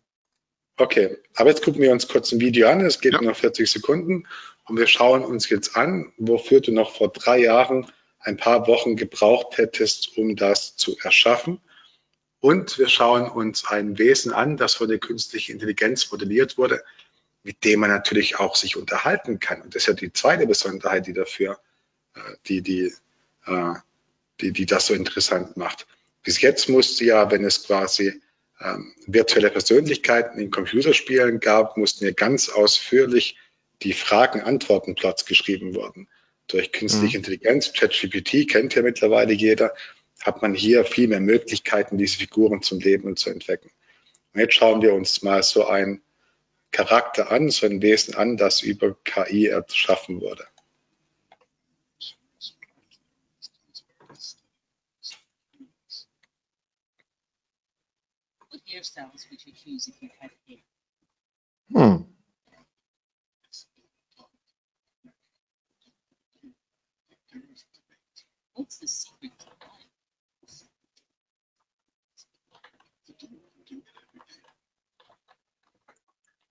[0.78, 2.82] Okay, aber jetzt gucken wir uns kurz ein Video an.
[2.82, 3.22] Es geht ja.
[3.22, 4.28] noch 40 Sekunden
[4.66, 7.88] und wir schauen uns jetzt an, wofür du noch vor drei Jahren
[8.28, 11.62] ein paar Wochen gebraucht hättest, um das zu erschaffen.
[12.40, 16.84] Und wir schauen uns ein Wesen an, das von der künstlichen Intelligenz modelliert wurde,
[17.44, 19.62] mit dem man natürlich auch sich unterhalten kann.
[19.62, 21.58] Und das ist ja die zweite Besonderheit, die dafür,
[22.16, 22.94] äh, die, die,
[23.46, 23.74] äh,
[24.42, 25.88] die, die das so interessant macht.
[26.22, 28.22] Bis jetzt musste ja, wenn es quasi
[28.60, 33.38] ähm, virtuelle Persönlichkeiten in Computerspielen gab, mussten ja ganz ausführlich
[33.84, 36.10] die Fragen-Antworten-Plots geschrieben worden.
[36.48, 37.24] Durch künstliche mhm.
[37.24, 39.74] Intelligenz, ChatGPT kennt ja mittlerweile jeder,
[40.22, 43.70] hat man hier viel mehr Möglichkeiten, diese Figuren zum Leben zu entwecken.
[44.34, 46.02] Und jetzt schauen wir uns mal so ein
[46.72, 50.48] Charakter an, so ein Wesen an, das über KI erschaffen wurde.
[61.74, 62.17] Hm.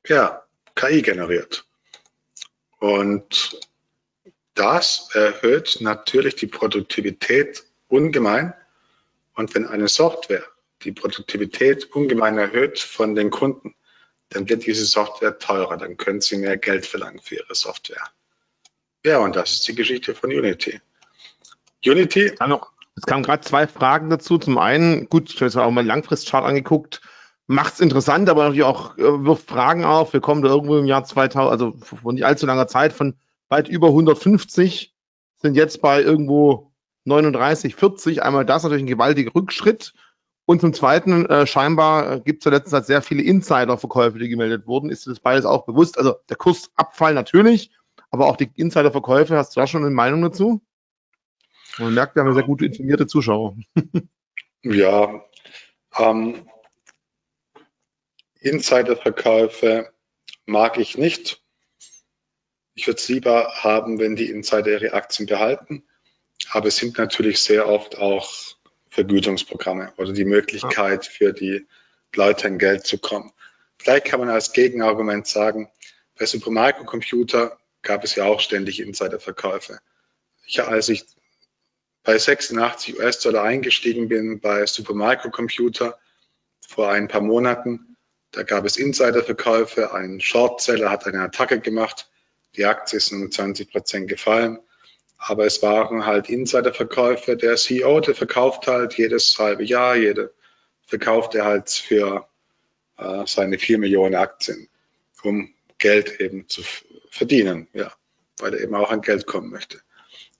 [0.08, 1.66] Ja, KI generiert.
[2.78, 3.58] Und
[4.54, 8.54] das erhöht natürlich die Produktivität ungemein.
[9.34, 10.44] Und wenn eine Software
[10.82, 13.74] die Produktivität ungemein erhöht von den Kunden,
[14.28, 18.10] dann wird diese Software teurer, dann können sie mehr Geld verlangen für ihre Software.
[19.04, 20.80] Ja, und das ist die Geschichte von Unity.
[21.84, 22.32] Unity.
[22.96, 24.38] Es kamen gerade zwei Fragen dazu.
[24.38, 27.00] Zum einen, gut, ich habe jetzt auch mal Langfristchart angeguckt
[27.46, 30.12] macht es interessant, aber natürlich auch äh, wirft Fragen auf.
[30.12, 33.14] Wir kommen da irgendwo im Jahr 2000, also von nicht allzu langer Zeit, von
[33.48, 34.94] weit über 150,
[35.36, 36.72] sind jetzt bei irgendwo
[37.04, 38.22] 39, 40.
[38.22, 39.94] Einmal das natürlich ein gewaltiger Rückschritt.
[40.44, 44.28] Und zum Zweiten, äh, scheinbar äh, gibt es ja letzten Zeit sehr viele Insider-Verkäufe, die
[44.28, 44.90] gemeldet wurden.
[44.90, 45.98] Ist dir das beides auch bewusst?
[45.98, 47.72] Also der Kursabfall natürlich,
[48.10, 50.62] aber auch die Insider-Verkäufe, hast du da schon eine Meinung dazu?
[51.78, 53.56] Man merkt, wir haben sehr gut informierte Zuschauer.
[54.62, 55.24] ja,
[55.98, 56.48] ähm,
[58.40, 59.92] Insiderverkäufe
[60.46, 61.42] mag ich nicht.
[62.74, 65.84] Ich würde es lieber haben, wenn die Insider ihre Aktien behalten.
[66.50, 68.32] Aber es sind natürlich sehr oft auch
[68.90, 71.66] Vergütungsprogramme oder die Möglichkeit für die
[72.14, 73.32] Leute an Geld zu kommen.
[73.78, 75.70] Vielleicht kann man als Gegenargument sagen,
[76.18, 79.80] bei Supermicro Computer gab es ja auch ständig Insiderverkäufe.
[80.46, 81.04] Ich, als ich
[82.06, 85.98] bei 86 US-Dollar eingestiegen bin bei Supermicro Computer
[86.60, 87.96] vor ein paar Monaten,
[88.30, 92.08] da gab es Insiderverkäufe, ein Shortseller hat eine Attacke gemacht,
[92.54, 94.60] die Aktie ist um 20 Prozent gefallen,
[95.18, 97.36] aber es waren halt Insiderverkäufe.
[97.36, 100.32] Der CEO, der verkauft halt jedes halbe Jahr, jede
[100.86, 102.28] verkauft er halt für
[102.98, 104.68] äh, seine vier Millionen Aktien,
[105.24, 106.62] um Geld eben zu
[107.10, 107.92] verdienen, ja,
[108.38, 109.80] weil er eben auch an Geld kommen möchte.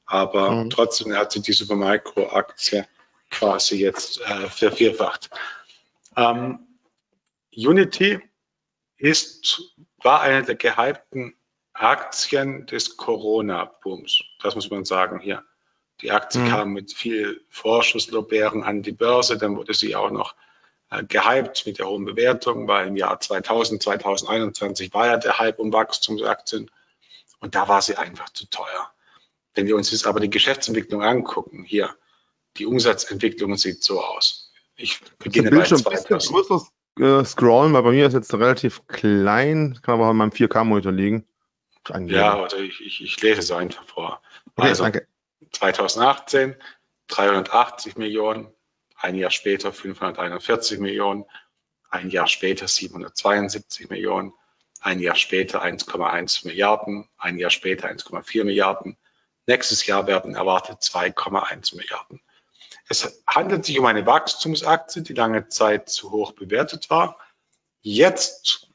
[0.07, 0.71] Aber mhm.
[0.71, 2.87] trotzdem hat sich die Supermicro-Aktie
[3.31, 5.31] quasi jetzt äh, vervierfacht.
[6.17, 6.61] Ähm,
[7.55, 8.21] Unity
[8.97, 11.35] ist, war eine der gehypten
[11.73, 14.23] Aktien des Corona-Booms.
[14.43, 15.45] Das muss man sagen hier.
[16.03, 16.49] Die Aktie mhm.
[16.49, 20.35] kam mit viel Vorschusslorbeeren an die Börse, dann wurde sie auch noch
[20.91, 25.59] äh, gehypt mit der hohen Bewertung, weil im Jahr 2000, 2021 war ja der Hype
[25.59, 26.71] um Wachstumsaktien
[27.41, 28.91] und da war sie einfach zu teuer.
[29.57, 31.97] Wenn wir uns jetzt aber die Geschäftsentwicklung angucken, hier,
[32.59, 34.53] die Umsatzentwicklung sieht so aus.
[34.77, 36.69] Ich beginne bei 2000
[37.01, 40.93] äh, scrollen, weil bei mir ist jetzt relativ klein, kann aber auch in meinem 4K-Monitor
[40.93, 41.27] liegen.
[42.07, 44.21] Ja, also ich, ich, ich, lese es einfach vor.
[44.57, 45.07] Okay, also danke.
[45.53, 46.57] 2018
[47.09, 48.49] 380 Millionen,
[48.97, 51.25] ein Jahr später 541 Millionen,
[51.89, 54.33] ein Jahr später 772 Millionen,
[54.81, 58.97] ein Jahr später 1,1 Milliarden, ein Jahr später 1,4 Milliarden.
[59.47, 62.21] Nächstes Jahr werden erwartet 2,1 Milliarden.
[62.89, 67.19] Es handelt sich um eine Wachstumsaktie, die lange Zeit zu hoch bewertet war.
[67.81, 68.69] Jetzt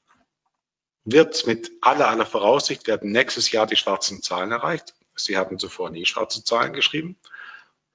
[1.03, 4.95] wird mit aller aller Voraussicht werden nächstes Jahr die schwarzen Zahlen erreicht.
[5.15, 7.17] Sie hatten zuvor nie schwarze Zahlen geschrieben.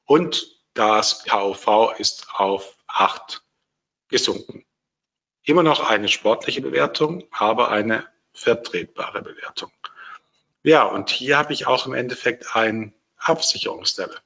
[0.05, 3.43] Und das KUV ist auf 8
[4.09, 4.64] gesunken.
[5.43, 9.72] Immer noch eine sportliche Bewertung, aber eine vertretbare Bewertung.
[10.67, 14.19] Ja, und hier habe ich auch im Endeffekt ein Absicherungslevel.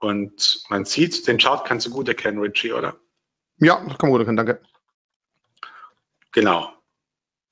[0.00, 2.96] Und man sieht, den Chart kannst du gut erkennen, Richie, oder?
[3.58, 4.60] Ja, das kann man gut erkennen, danke.
[6.32, 6.72] Genau.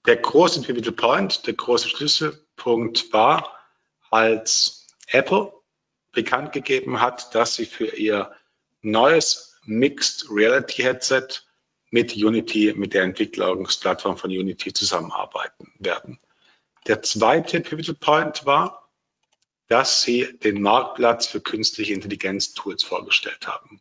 [0.04, 3.56] Der große Pivotal Point, der große Schlüsselpunkt war,
[4.10, 5.52] als Apple
[6.10, 8.34] bekannt gegeben hat, dass sie für ihr
[8.82, 11.28] neues Mixed Reality Headset
[11.90, 16.18] mit Unity, mit der Entwicklungsplattform von Unity zusammenarbeiten werden.
[16.86, 18.88] Der zweite Pivotal Point war,
[19.68, 23.80] dass sie den Marktplatz für künstliche Intelligenz-Tools vorgestellt haben.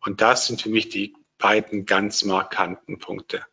[0.00, 3.44] Und das sind für mich die beiden ganz markanten Punkte.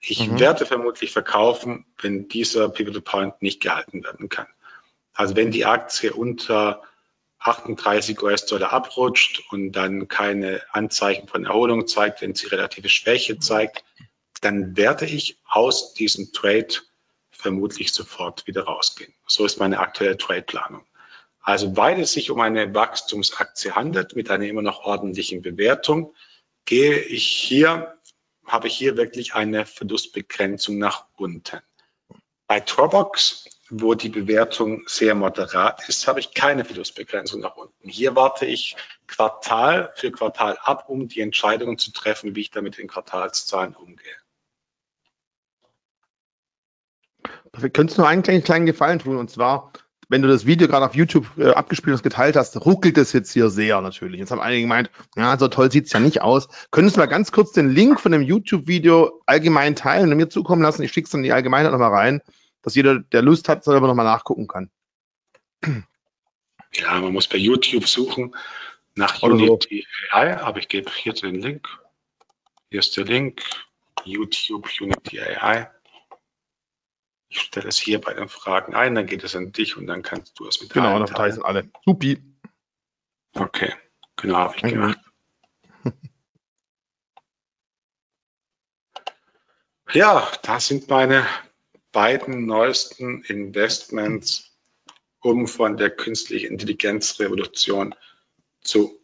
[0.00, 0.40] Ich mhm.
[0.40, 4.46] werde vermutlich verkaufen, wenn dieser Pivotal Point nicht gehalten werden kann.
[5.12, 6.82] Also wenn die Aktie unter
[7.38, 13.84] 38 US-Dollar abrutscht und dann keine Anzeichen von Erholung zeigt, wenn sie relative Schwäche zeigt,
[14.40, 16.74] dann werde ich aus diesem Trade
[17.42, 19.12] vermutlich sofort wieder rausgehen.
[19.26, 20.84] So ist meine aktuelle Trade-Planung.
[21.42, 26.14] Also weil es sich um eine Wachstumsaktie handelt mit einer immer noch ordentlichen Bewertung,
[26.64, 27.98] gehe ich hier,
[28.46, 31.60] habe ich hier wirklich eine Verlustbegrenzung nach unten.
[32.46, 37.88] Bei Dropbox, wo die Bewertung sehr moderat ist, habe ich keine Verlustbegrenzung nach unten.
[37.88, 38.76] Hier warte ich
[39.08, 44.21] Quartal für Quartal ab, um die Entscheidungen zu treffen, wie ich damit in Quartalszahlen umgehe.
[47.56, 49.72] Wir können nur einen kleinen, kleinen Gefallen tun, und zwar,
[50.08, 53.32] wenn du das Video gerade auf YouTube äh, abgespielt hast, geteilt hast, ruckelt es jetzt
[53.32, 54.20] hier sehr natürlich.
[54.20, 56.48] Jetzt haben einige gemeint, ja, so toll sieht's ja nicht aus.
[56.70, 60.62] Könntest du mal ganz kurz den Link von dem YouTube-Video allgemein teilen und mir zukommen
[60.62, 60.82] lassen?
[60.82, 62.22] Ich schicke es dann in die Allgemeinheit nochmal rein,
[62.62, 64.70] dass jeder, der Lust hat, selber nochmal nachgucken kann.
[66.74, 68.34] Ja, man muss bei YouTube suchen
[68.94, 70.16] nach Oder Unity so.
[70.16, 71.68] AI, aber ich gebe hier den Link.
[72.70, 73.42] Hier ist der Link,
[74.04, 75.70] YouTube Unity AI.
[77.32, 80.02] Ich stelle es hier bei den Fragen ein, dann geht es an dich und dann
[80.02, 81.70] kannst du es mit Genau, dann teilen alle.
[81.82, 82.22] Supi.
[83.32, 83.72] Okay,
[84.16, 84.98] genau, habe ich gemacht.
[89.94, 91.26] ja, das sind meine
[91.90, 94.54] beiden neuesten Investments,
[95.20, 97.94] um von der künstlichen Intelligenzrevolution
[98.60, 99.00] zu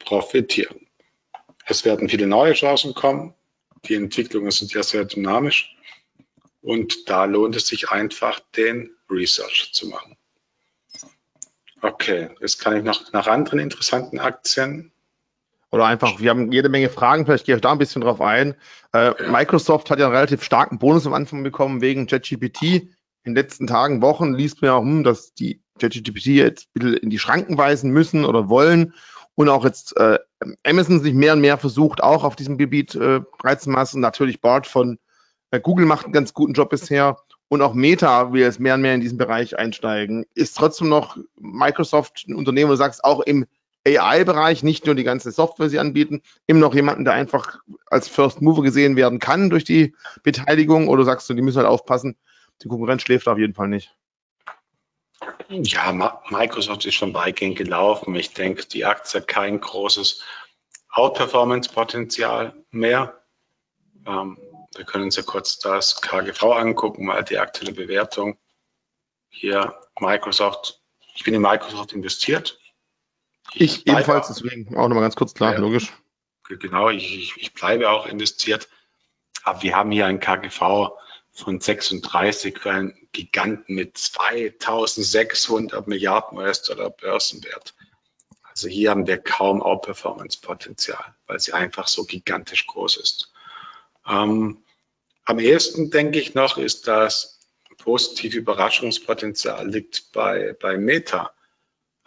[0.00, 0.88] profitieren.
[1.64, 3.34] Es werden viele neue Chancen kommen.
[3.84, 5.77] Die Entwicklungen sind ja sehr dynamisch.
[6.60, 10.16] Und da lohnt es sich einfach, den Research zu machen.
[11.80, 14.92] Okay, jetzt kann ich noch nach anderen interessanten Aktien.
[15.70, 18.54] Oder einfach, wir haben jede Menge Fragen, vielleicht gehe ich da ein bisschen drauf ein.
[18.92, 19.30] Äh, ja.
[19.30, 22.62] Microsoft hat ja einen relativ starken Bonus am Anfang bekommen wegen ChatGPT.
[22.62, 26.80] In den letzten Tagen, Wochen liest man ja auch, hm, dass die ChatGPT jetzt ein
[26.80, 28.94] bisschen in die Schranken weisen müssen oder wollen.
[29.34, 30.18] Und auch jetzt äh,
[30.64, 34.00] Amazon sich mehr und mehr versucht, auch auf diesem Gebiet äh, breit zu machen.
[34.00, 34.98] Natürlich Bart von
[35.50, 37.18] Google macht einen ganz guten Job bisher
[37.48, 40.26] und auch Meta will jetzt mehr und mehr in diesen Bereich einsteigen.
[40.34, 43.46] Ist trotzdem noch Microsoft ein Unternehmen, wo du sagst, auch im
[43.86, 48.42] AI-Bereich, nicht nur die ganze Software sie anbieten, immer noch jemanden, der einfach als First
[48.42, 52.16] Mover gesehen werden kann durch die Beteiligung oder sagst du, die müssen halt aufpassen,
[52.62, 53.94] die Konkurrenz schläft auf jeden Fall nicht?
[55.48, 58.14] Ja, Microsoft ist schon weitgehend gelaufen.
[58.14, 60.22] Ich denke, die Aktie hat kein großes
[60.90, 63.22] Outperformance-Potenzial mehr.
[64.06, 64.38] Ähm,
[64.74, 68.38] wir können uns ja kurz das KGV angucken, mal die aktuelle Bewertung.
[69.30, 70.80] Hier Microsoft.
[71.14, 72.58] Ich bin in Microsoft investiert.
[73.54, 75.92] Ich, ich ebenfalls, deswegen auch nochmal ganz kurz klar, ja, logisch.
[76.48, 78.68] Genau, ich, ich, bleibe auch investiert.
[79.42, 80.92] Aber wir haben hier ein KGV
[81.32, 87.74] von 36 für einen Giganten mit 2600 Milliarden US-Dollar Börsenwert.
[88.44, 93.32] Also hier haben wir kaum Outperformance-Potenzial, weil sie einfach so gigantisch groß ist.
[94.08, 94.64] Ähm,
[95.24, 97.40] am ehesten denke ich noch, ist das
[97.78, 101.32] positive Überraschungspotenzial liegt bei, bei Meta,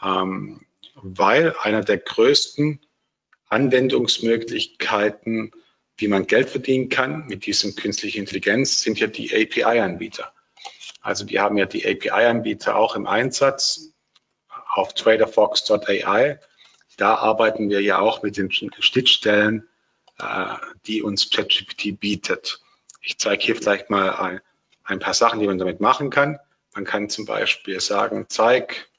[0.01, 2.79] ähm, weil einer der größten
[3.47, 5.51] Anwendungsmöglichkeiten,
[5.97, 10.33] wie man Geld verdienen kann mit diesem künstlichen Intelligenz, sind ja die API-Anbieter.
[11.01, 13.93] Also die haben ja die API-Anbieter auch im Einsatz
[14.73, 16.39] auf traderfox.ai.
[16.97, 19.67] Da arbeiten wir ja auch mit den Schnittstellen
[20.85, 22.61] die uns ChatGPT bietet.
[23.01, 24.41] Ich zeige hier vielleicht mal ein,
[24.83, 26.39] ein paar Sachen, die man damit machen kann.
[26.73, 28.89] Man kann zum Beispiel sagen, zeig,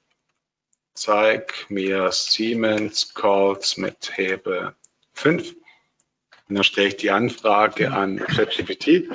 [0.95, 4.75] zeig mir Siemens Calls mit Hebe
[5.15, 5.55] 5.
[6.49, 9.09] Und dann stelle ich die Anfrage an ChatGPT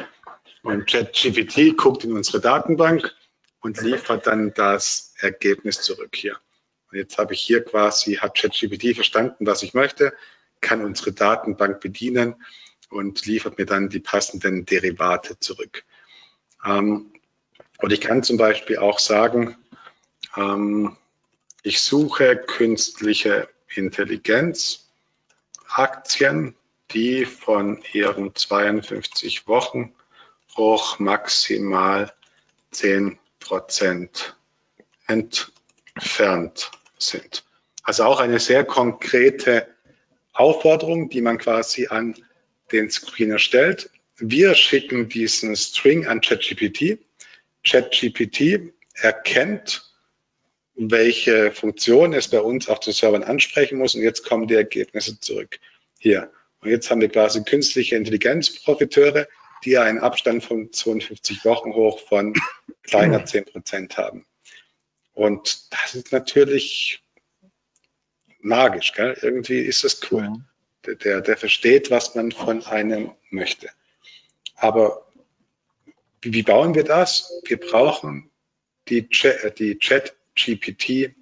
[0.64, 3.16] und ChatGPT guckt in unsere Datenbank
[3.62, 6.38] und liefert dann das Ergebnis zurück hier.
[6.92, 10.14] Und jetzt habe ich hier quasi, hat ChatGPT verstanden, was ich möchte,
[10.62, 12.36] kann unsere Datenbank bedienen
[12.90, 15.84] und liefert mir dann die passenden Derivate zurück.
[16.66, 17.14] Ähm,
[17.80, 19.56] und ich kann zum Beispiel auch sagen,
[20.36, 20.98] ähm,
[21.64, 24.90] ich suche künstliche Intelligenz,
[25.68, 26.56] Aktien
[26.92, 29.94] die von ihren 52 Wochen
[30.56, 32.14] hoch maximal
[32.72, 34.36] 10 Prozent
[35.08, 37.44] entfernt sind.
[37.84, 39.68] Also auch eine sehr konkrete
[40.38, 42.16] Aufforderung, die man quasi an
[42.72, 43.90] den Screener stellt.
[44.18, 47.00] Wir schicken diesen String an ChatGPT.
[47.64, 49.84] ChatGPT erkennt,
[50.76, 55.20] welche Funktion es bei uns auf den Servern ansprechen muss und jetzt kommen die Ergebnisse
[55.20, 55.60] zurück.
[56.00, 56.32] Hier.
[56.62, 59.28] Und jetzt haben wir quasi künstliche Intelligenzprofiteure,
[59.64, 62.34] die einen Abstand von 52 Wochen hoch von
[62.84, 64.26] kleiner 10 Prozent haben.
[65.14, 67.02] Und das ist natürlich
[68.48, 68.94] magisch.
[68.94, 69.18] Gell?
[69.22, 70.34] Irgendwie ist das cool.
[70.86, 73.70] Der, der versteht, was man von einem möchte.
[74.56, 75.06] Aber
[76.22, 77.32] wie, wie bauen wir das?
[77.46, 78.30] Wir brauchen
[78.88, 79.08] die,
[79.58, 81.14] die Chat-GPT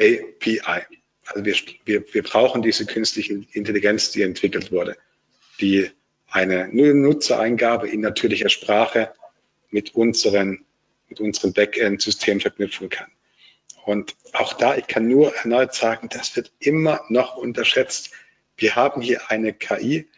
[0.00, 0.82] API.
[1.26, 1.54] Also wir,
[1.84, 4.96] wir, wir brauchen diese künstliche Intelligenz, die entwickelt wurde,
[5.60, 5.90] die
[6.28, 9.12] eine Nutzereingabe in natürlicher Sprache
[9.70, 10.64] mit unseren,
[11.08, 13.10] mit unserem Backend-System verknüpfen kann.
[13.84, 18.10] Und auch da, ich kann nur erneut sagen, das wird immer noch unterschätzt.
[18.56, 20.08] Wir haben hier eine KI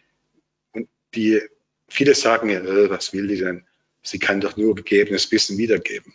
[0.71, 1.41] und die,
[1.89, 3.65] viele sagen ja, äh, was will die denn?
[4.01, 6.13] Sie kann doch nur gegebenes Wissen wiedergeben.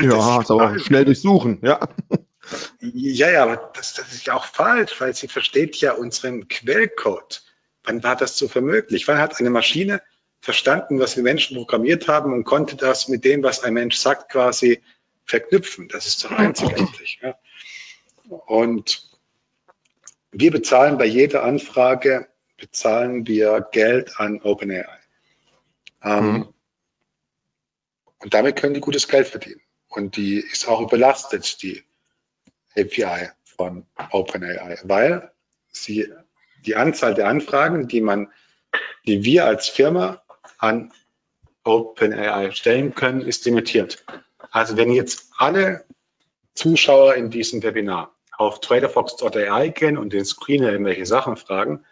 [0.00, 1.80] Ja, das ist aber schnell durchsuchen, ja.
[2.80, 7.42] Ja, ja, aber das, das ist ja auch falsch, weil sie versteht ja unseren Quellcode.
[7.84, 9.08] Wann war das so für möglich?
[9.08, 10.02] Wann hat eine Maschine
[10.42, 14.30] verstanden, was wir Menschen programmiert haben und konnte das mit dem, was ein Mensch sagt,
[14.30, 14.82] quasi
[15.24, 15.88] verknüpfen.
[15.88, 17.20] Das ist doch einzigartig.
[17.22, 17.38] Ja.
[18.28, 19.08] Und
[20.32, 24.98] wir bezahlen bei jeder Anfrage, bezahlen wir Geld an OpenAI.
[26.02, 26.54] Ähm, mhm.
[28.18, 29.60] Und damit können die gutes Geld verdienen.
[29.88, 31.84] Und die ist auch überlastet, die
[32.76, 35.30] API von OpenAI, weil
[35.68, 36.12] sie
[36.64, 38.32] die Anzahl der Anfragen, die man,
[39.06, 40.22] die wir als Firma
[40.58, 40.92] an
[41.62, 44.04] OpenAI stellen können, ist limitiert.
[44.54, 45.84] Also wenn jetzt alle
[46.54, 51.84] Zuschauer in diesem Webinar auf traderfox.ai gehen und den Screener irgendwelche Sachen fragen,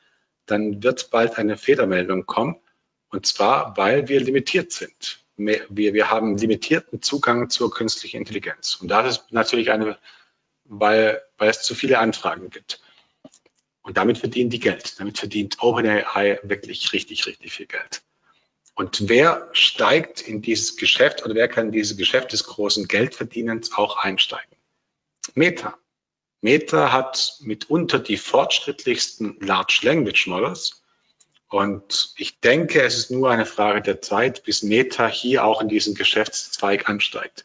[0.46, 2.60] dann wird bald eine Fehlermeldung kommen.
[3.08, 5.24] Und zwar, weil wir limitiert sind.
[5.36, 8.76] Wir, wir haben limitierten Zugang zur künstlichen Intelligenz.
[8.76, 9.98] Und das ist natürlich eine,
[10.62, 12.80] weil, weil es zu viele Anfragen gibt.
[13.82, 15.00] Und damit verdienen die Geld.
[15.00, 18.02] Damit verdient OpenAI wirklich richtig, richtig viel Geld.
[18.75, 23.73] Und wer steigt in dieses Geschäft oder wer kann in dieses Geschäft des großen Geldverdienens
[23.75, 24.57] auch einsteigen?
[25.35, 25.77] Meta.
[26.41, 30.83] Meta hat mitunter die fortschrittlichsten Large Language Models.
[31.49, 35.68] Und ich denke, es ist nur eine Frage der Zeit, bis Meta hier auch in
[35.68, 37.45] diesen Geschäftszweig ansteigt.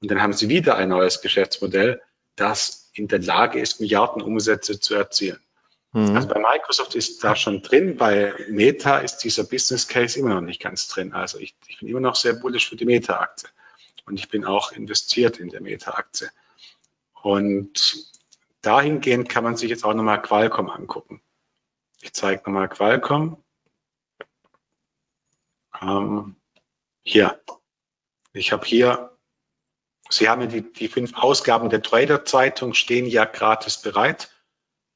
[0.00, 2.02] Und dann haben sie wieder ein neues Geschäftsmodell,
[2.36, 5.40] das in der Lage ist, Milliardenumsätze zu erzielen.
[5.98, 6.14] Mhm.
[6.14, 10.40] Also bei Microsoft ist da schon drin, bei Meta ist dieser Business Case immer noch
[10.40, 11.12] nicht ganz drin.
[11.12, 13.48] Also ich, ich bin immer noch sehr bullisch für die Meta-Aktie.
[14.06, 16.30] Und ich bin auch investiert in der Meta-Aktie.
[17.20, 18.12] Und
[18.62, 21.20] dahingehend kann man sich jetzt auch nochmal Qualcomm angucken.
[22.00, 23.42] Ich zeige nochmal Qualcomm.
[25.82, 26.36] Ähm,
[27.02, 27.40] hier.
[28.32, 29.18] Ich habe hier,
[30.10, 34.30] Sie haben ja die, die fünf Ausgaben der Trader-Zeitung stehen ja gratis bereit.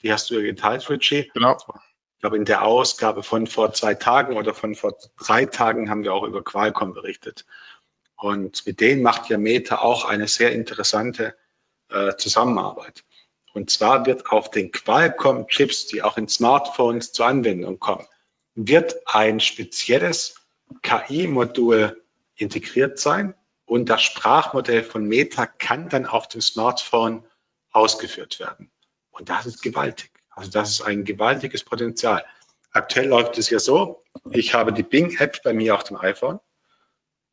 [0.02, 1.30] Die hast du ja geteilt, Richie.
[1.34, 1.56] Genau.
[1.56, 6.04] Ich glaube, in der Ausgabe von vor zwei Tagen oder von vor drei Tagen haben
[6.04, 7.46] wir auch über Qualcomm berichtet.
[8.16, 11.34] Und mit denen macht ja Meta auch eine sehr interessante
[11.88, 13.04] äh, Zusammenarbeit.
[13.52, 18.06] Und zwar wird auf den Qualcomm-Chips, die auch in Smartphones zur Anwendung kommen,
[18.54, 20.36] wird ein spezielles
[20.82, 22.02] KI-Modul
[22.36, 23.34] integriert sein
[23.66, 27.24] und das Sprachmodell von Meta kann dann auf dem Smartphone
[27.72, 28.70] ausgeführt werden.
[29.12, 30.10] Und das ist gewaltig.
[30.30, 32.24] Also das ist ein gewaltiges Potenzial.
[32.72, 36.40] Aktuell läuft es ja so, ich habe die Bing-App bei mir auf dem iPhone.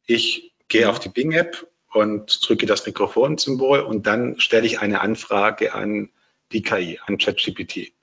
[0.06, 5.74] Ich gehe auf die Bing-App und drücke das Mikrofonsymbol und dann stelle ich eine Anfrage
[5.74, 6.12] an
[6.52, 7.94] die KI, an ChatGPT.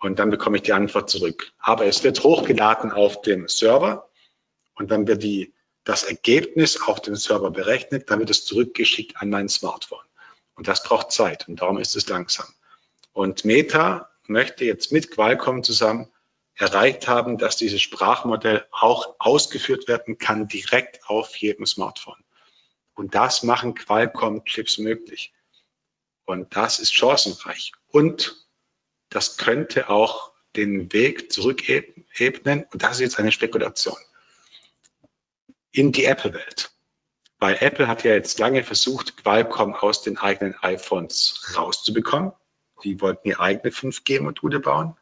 [0.00, 1.52] Und dann bekomme ich die Antwort zurück.
[1.58, 4.10] Aber es wird hochgeladen auf dem Server
[4.74, 5.54] und dann wird die,
[5.84, 10.04] das Ergebnis auf dem Server berechnet, dann wird es zurückgeschickt an mein Smartphone.
[10.56, 12.46] Und das braucht Zeit und darum ist es langsam.
[13.14, 16.10] Und Meta möchte jetzt mit Qualcomm zusammen
[16.56, 22.22] erreicht haben, dass dieses Sprachmodell auch ausgeführt werden kann direkt auf jedem Smartphone.
[22.94, 25.32] Und das machen Qualcomm-Chips möglich.
[26.24, 27.72] Und das ist chancenreich.
[27.88, 28.46] Und
[29.10, 33.96] das könnte auch den Weg zurückebnen, und das ist jetzt eine Spekulation,
[35.70, 36.72] in die Apple-Welt.
[37.38, 42.32] Weil Apple hat ja jetzt lange versucht, Qualcomm aus den eigenen iPhones rauszubekommen.
[42.84, 44.96] Die wollten ihr eigene 5G-Module bauen.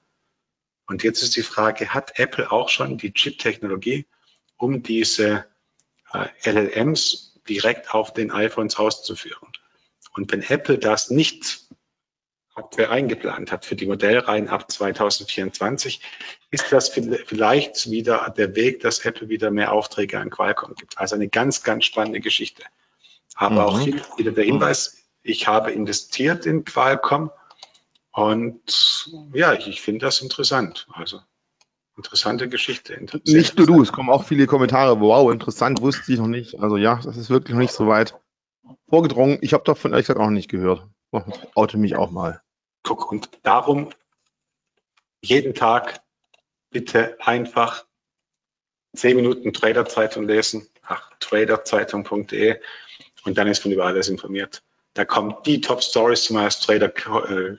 [0.86, 4.06] Und jetzt ist die Frage, hat Apple auch schon die Chip-Technologie,
[4.56, 5.46] um diese
[6.12, 9.48] äh, LLMs direkt auf den iPhones auszuführen?
[10.14, 11.66] Und wenn Apple das nicht
[12.54, 16.00] aktuell eingeplant hat für die Modellreihen ab 2024,
[16.50, 20.98] ist das vielleicht wieder der Weg, dass Apple wieder mehr Aufträge an Qualcomm gibt.
[20.98, 22.62] Also eine ganz, ganz spannende Geschichte.
[23.34, 23.60] Aber mhm.
[23.60, 27.30] auch hier wieder der Hinweis, ich habe investiert in Qualcomm
[28.12, 30.86] und ja, ich, ich finde das interessant.
[30.92, 31.20] Also
[31.96, 32.94] interessante Geschichte.
[32.94, 35.00] Inter nicht nur du, es kommen auch viele Kommentare.
[35.00, 36.60] Wow, interessant, wusste ich noch nicht.
[36.60, 38.18] Also ja, das ist wirklich noch nicht so weit
[38.88, 39.38] vorgedrungen.
[39.40, 40.86] Ich habe davon ehrlich gesagt auch noch nicht gehört.
[41.54, 42.42] Oute mich auch mal.
[42.82, 43.90] Guck, und darum
[45.22, 46.00] jeden Tag
[46.70, 47.86] bitte einfach
[48.94, 52.60] zehn Minuten Traderzeitung lesen, ach, traderzeitung.de
[53.24, 54.62] und dann ist man über alles informiert.
[54.94, 56.92] Da kommen die Top Stories, als Trader
[57.30, 57.56] äh,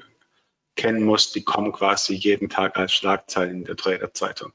[0.76, 4.54] kennen muss, die kommen quasi jeden Tag als Schlagzeilen in der Traderzeitung.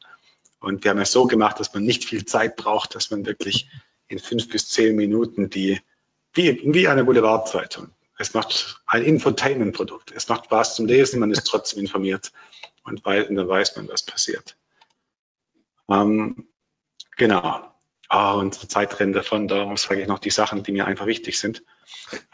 [0.61, 3.69] Und wir haben es so gemacht, dass man nicht viel Zeit braucht, dass man wirklich
[4.09, 5.81] in fünf bis zehn Minuten die,
[6.33, 10.11] wie, wie eine Boulevardzeitung, es macht ein Infotainment-Produkt.
[10.11, 12.33] Es macht Spaß zum Lesen, man ist trotzdem informiert
[12.83, 14.57] und, weiß, und dann weiß man, was passiert.
[15.89, 16.49] Ähm,
[17.16, 17.73] genau.
[18.11, 21.39] Oh, unsere Zeit rennt davon, darum sage ich noch die Sachen, die mir einfach wichtig
[21.39, 21.62] sind.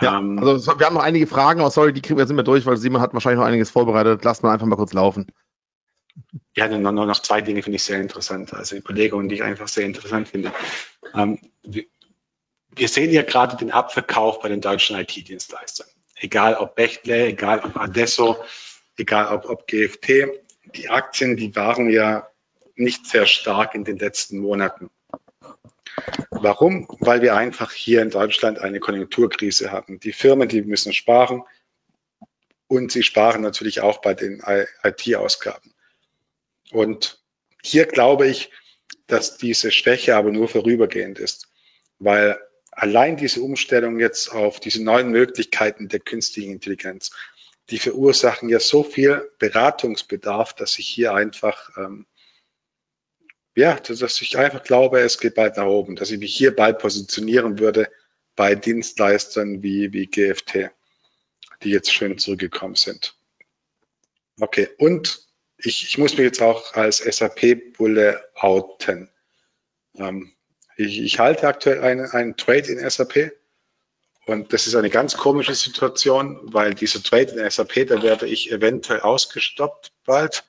[0.01, 2.43] Ja, ähm, also wir haben noch einige Fragen, aber sorry, die kriegen wir, sind wir
[2.43, 4.25] durch, weil Simon hat wahrscheinlich noch einiges vorbereitet.
[4.25, 5.27] Lass mal einfach mal kurz laufen.
[6.55, 8.55] Ja, noch, noch zwei Dinge finde ich sehr interessant.
[8.55, 10.53] Also Überlegungen, die ich einfach sehr interessant finde.
[11.15, 11.39] Ähm,
[12.77, 15.87] wir sehen ja gerade den Abverkauf bei den deutschen IT-Dienstleistern.
[16.17, 18.37] Egal ob Bechtle, egal ob Adesso,
[18.97, 20.29] egal ob, ob GFT.
[20.77, 22.29] Die Aktien, die waren ja
[22.77, 24.91] nicht sehr stark in den letzten Monaten.
[26.45, 26.87] Warum?
[27.01, 29.99] Weil wir einfach hier in Deutschland eine Konjunkturkrise haben.
[29.99, 31.43] Die Firmen, die müssen sparen
[32.67, 34.43] und sie sparen natürlich auch bei den
[34.83, 35.73] IT-Ausgaben.
[36.71, 37.19] Und
[37.63, 38.51] hier glaube ich,
[39.07, 41.49] dass diese Schwäche aber nur vorübergehend ist,
[41.99, 42.39] weil
[42.73, 47.11] allein diese Umstellung jetzt auf diese neuen Möglichkeiten der künstlichen Intelligenz,
[47.71, 52.05] die verursachen ja so viel Beratungsbedarf, dass ich hier einfach, ähm,
[53.55, 56.79] ja, dass ich einfach glaube, es geht bald nach oben, dass ich mich hier bald
[56.79, 57.89] positionieren würde
[58.37, 60.71] bei Dienstleistern wie, wie GFT,
[61.63, 63.17] die jetzt schön zurückgekommen sind.
[64.41, 65.25] Okay, und
[65.57, 69.09] ich, ich muss mich jetzt auch als SAP-Bulle outen.
[69.97, 70.33] Ähm,
[70.77, 73.33] ich, ich halte aktuell einen, einen Trade in SAP
[74.27, 78.51] und das ist eine ganz komische Situation, weil dieser Trade in SAP, da werde ich
[78.51, 80.45] eventuell ausgestoppt bald.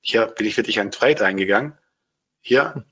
[0.00, 1.78] Hier bin ich wirklich einen Trade eingegangen.
[2.46, 2.84] Hier.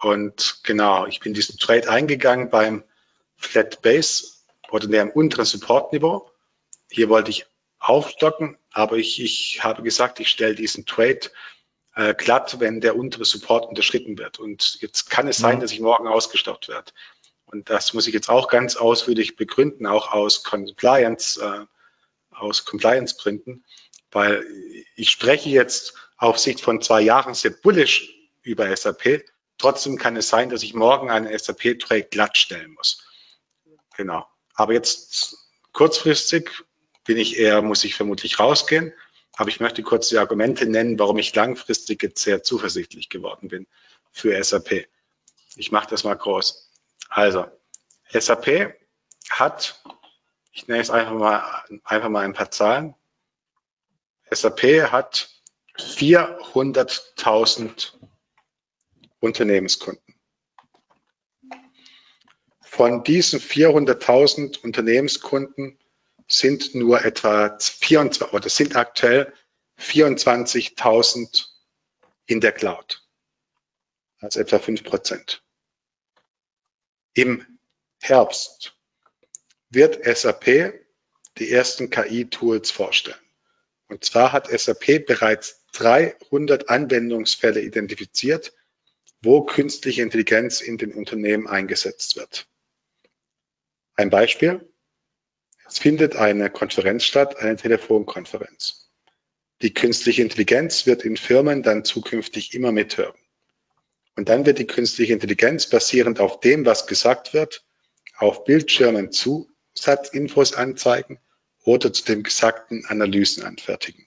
[0.00, 2.84] Und genau, ich bin diesen Trade eingegangen beim
[3.36, 4.28] Flat Base
[4.70, 6.30] oder dem unteren Support-Niveau.
[6.90, 7.44] Hier wollte ich
[7.78, 11.20] aufstocken, aber ich, ich habe gesagt, ich stelle diesen Trade
[11.96, 14.38] äh, glatt, wenn der untere Support unterschritten wird.
[14.38, 15.60] Und jetzt kann es sein, mhm.
[15.60, 16.90] dass ich morgen ausgestoppt werde.
[17.44, 21.66] Und das muss ich jetzt auch ganz ausführlich begründen, auch aus Compliance, äh,
[22.34, 23.66] aus Compliance-Gründen,
[24.12, 24.46] weil
[24.96, 29.24] ich spreche jetzt auf Sicht von zwei Jahren sehr bullish über SAP.
[29.58, 33.04] Trotzdem kann es sein, dass ich morgen einen SAP-Trade glatt stellen muss.
[33.96, 34.26] Genau.
[34.54, 35.36] Aber jetzt
[35.72, 36.50] kurzfristig
[37.04, 38.92] bin ich eher, muss ich vermutlich rausgehen.
[39.36, 43.66] Aber ich möchte kurz die Argumente nennen, warum ich langfristig jetzt sehr zuversichtlich geworden bin
[44.10, 44.88] für SAP.
[45.56, 46.70] Ich mache das mal groß.
[47.08, 47.46] Also,
[48.10, 48.74] SAP
[49.30, 49.82] hat,
[50.52, 52.94] ich nenne es einfach mal, einfach mal ein paar Zahlen.
[54.30, 55.30] SAP hat
[55.78, 57.92] 400.000
[59.20, 60.14] Unternehmenskunden.
[62.60, 65.78] Von diesen 400.000 Unternehmenskunden
[66.28, 69.32] sind nur etwa 24 oder sind aktuell
[69.78, 71.46] 24.000
[72.26, 73.02] in der Cloud.
[74.20, 75.42] Also etwa 5 Prozent.
[77.14, 77.44] Im
[78.00, 78.76] Herbst
[79.70, 80.74] wird SAP
[81.38, 83.18] die ersten KI-Tools vorstellen.
[83.88, 88.52] Und zwar hat SAP bereits 300 Anwendungsfälle identifiziert,
[89.22, 92.46] wo künstliche Intelligenz in den Unternehmen eingesetzt wird.
[93.94, 94.72] Ein Beispiel.
[95.66, 98.90] Es findet eine Konferenz statt, eine Telefonkonferenz.
[99.60, 103.18] Die künstliche Intelligenz wird in Firmen dann zukünftig immer mithören.
[104.14, 107.64] Und dann wird die künstliche Intelligenz basierend auf dem, was gesagt wird,
[108.16, 111.20] auf Bildschirmen Zusatzinfos anzeigen
[111.64, 114.06] oder zu dem Gesagten Analysen anfertigen,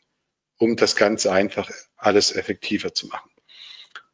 [0.57, 3.29] um das Ganze einfach alles effektiver zu machen.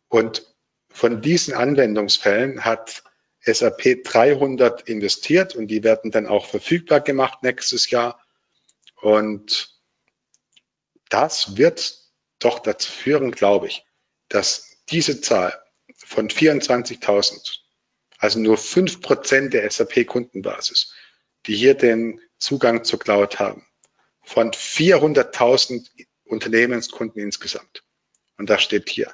[0.08, 0.57] Und
[0.98, 3.04] von diesen Anwendungsfällen hat
[3.42, 8.20] SAP 300 investiert und die werden dann auch verfügbar gemacht nächstes Jahr.
[8.96, 9.78] Und
[11.10, 12.00] das wird
[12.40, 13.86] doch dazu führen, glaube ich,
[14.28, 15.54] dass diese Zahl
[15.98, 17.60] von 24.000,
[18.18, 20.96] also nur 5% der SAP-Kundenbasis,
[21.46, 23.68] die hier den Zugang zur Cloud haben,
[24.24, 27.84] von 400.000 Unternehmenskunden insgesamt.
[28.38, 29.14] Und da steht hier,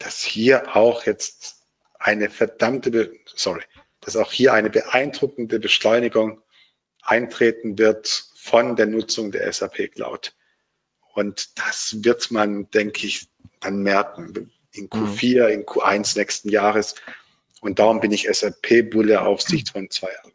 [0.00, 1.66] dass hier auch jetzt
[1.98, 3.62] eine verdammte, sorry,
[4.00, 6.42] dass auch hier eine beeindruckende Beschleunigung
[7.02, 10.34] eintreten wird von der Nutzung der SAP Cloud.
[11.14, 13.28] Und das wird man, denke ich,
[13.60, 15.52] dann merken in Q4, mhm.
[15.52, 16.94] in Q1 nächsten Jahres.
[17.60, 20.32] Und darum bin ich SAP-Bulle auf Sicht von zwei Jahren.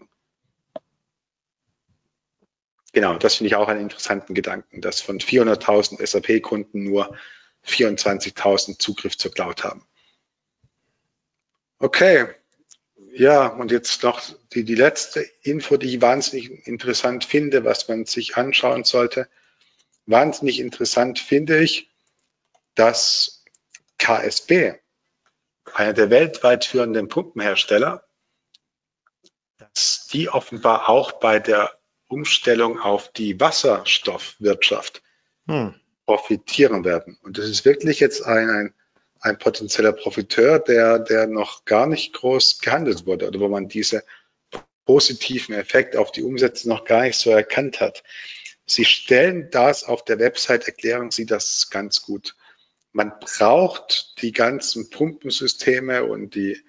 [2.93, 7.17] Genau, das finde ich auch einen interessanten Gedanken, dass von 400.000 SAP-Kunden nur
[7.65, 9.85] 24.000 Zugriff zur Cloud haben.
[11.79, 12.27] Okay,
[13.11, 14.21] ja, und jetzt noch
[14.53, 19.29] die, die letzte Info, die ich wahnsinnig interessant finde, was man sich anschauen sollte.
[20.05, 21.89] Wahnsinnig interessant finde ich,
[22.75, 23.43] dass
[23.97, 24.73] KSB,
[25.73, 28.05] einer der weltweit führenden Pumpenhersteller,
[29.57, 31.77] dass die offenbar auch bei der
[32.07, 35.01] Umstellung auf die Wasserstoffwirtschaft
[35.47, 35.75] hm.
[36.05, 37.17] Profitieren werden.
[37.23, 38.73] Und das ist wirklich jetzt ein, ein,
[39.21, 44.03] ein potenzieller Profiteur, der, der noch gar nicht groß gehandelt wurde oder wo man diese
[44.85, 48.03] positiven Effekte auf die Umsätze noch gar nicht so erkannt hat.
[48.67, 52.35] Sie stellen das auf der Website, erklären Sie das ganz gut.
[52.91, 56.63] Man braucht die ganzen Pumpensysteme und die,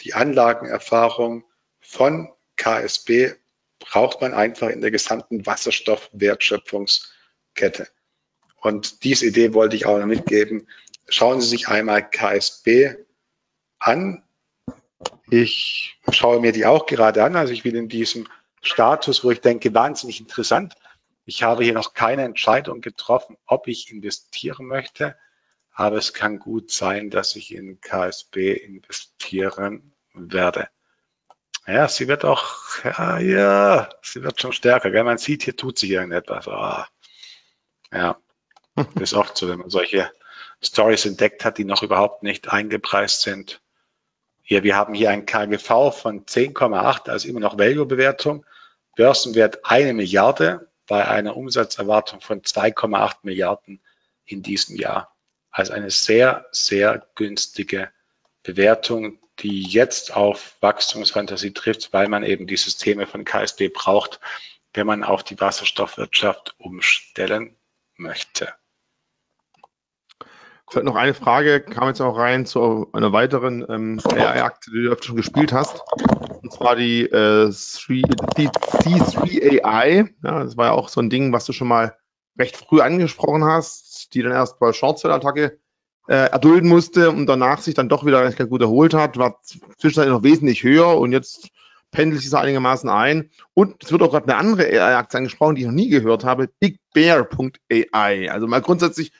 [0.00, 1.44] die Anlagenerfahrung
[1.80, 3.34] von KSB
[3.78, 7.86] braucht man einfach in der gesamten Wasserstoffwertschöpfungskette.
[8.60, 10.66] Und diese Idee wollte ich auch noch mitgeben.
[11.08, 12.96] Schauen Sie sich einmal KSB
[13.78, 14.24] an.
[15.30, 17.36] Ich schaue mir die auch gerade an.
[17.36, 18.26] Also ich bin in diesem
[18.62, 20.74] Status, wo ich denke, wahnsinnig interessant.
[21.24, 25.16] Ich habe hier noch keine Entscheidung getroffen, ob ich investieren möchte.
[25.72, 30.68] Aber es kann gut sein, dass ich in KSB investieren werde.
[31.66, 34.90] Ja, sie wird auch, ja, ja sie wird schon stärker.
[34.90, 35.04] Gell?
[35.04, 36.48] Man sieht, hier tut sich irgendetwas.
[36.48, 36.82] Oh.
[37.92, 38.18] Ja,
[39.00, 40.10] ist oft so, wenn man solche
[40.62, 43.60] Stories entdeckt hat, die noch überhaupt nicht eingepreist sind.
[44.42, 48.44] Hier, wir haben hier ein KGV von 10,8, also immer noch Value-Bewertung.
[48.96, 53.80] Börsenwert eine Milliarde bei einer Umsatzerwartung von 2,8 Milliarden
[54.24, 55.14] in diesem Jahr.
[55.50, 57.90] Also eine sehr, sehr günstige
[58.42, 64.18] Bewertung, die jetzt auf Wachstumsfantasie trifft, weil man eben die Systeme von KSB braucht,
[64.72, 67.56] wenn man auf die Wasserstoffwirtschaft umstellen
[67.96, 68.52] möchte.
[70.70, 74.90] Vielleicht noch eine Frage, kam jetzt auch rein zu einer weiteren ähm, AI-Aktie, die du
[74.90, 75.82] öfter schon gespielt hast.
[76.42, 80.08] Und zwar die, äh, die C3AI.
[80.22, 81.96] Ja, das war ja auch so ein Ding, was du schon mal
[82.38, 85.58] recht früh angesprochen hast, die dann erst bei Short-Seller-Attacke
[86.08, 90.14] äh, erdulden musste und danach sich dann doch wieder ganz gut erholt hat, war zwischenzeitlich
[90.14, 91.50] noch wesentlich höher und jetzt
[91.90, 93.30] pendelt sich so einigermaßen ein.
[93.54, 96.48] Und es wird auch gerade eine andere AI-Aktie angesprochen, die ich noch nie gehört habe,
[96.60, 98.30] BigBear.ai.
[98.30, 99.12] Also mal grundsätzlich,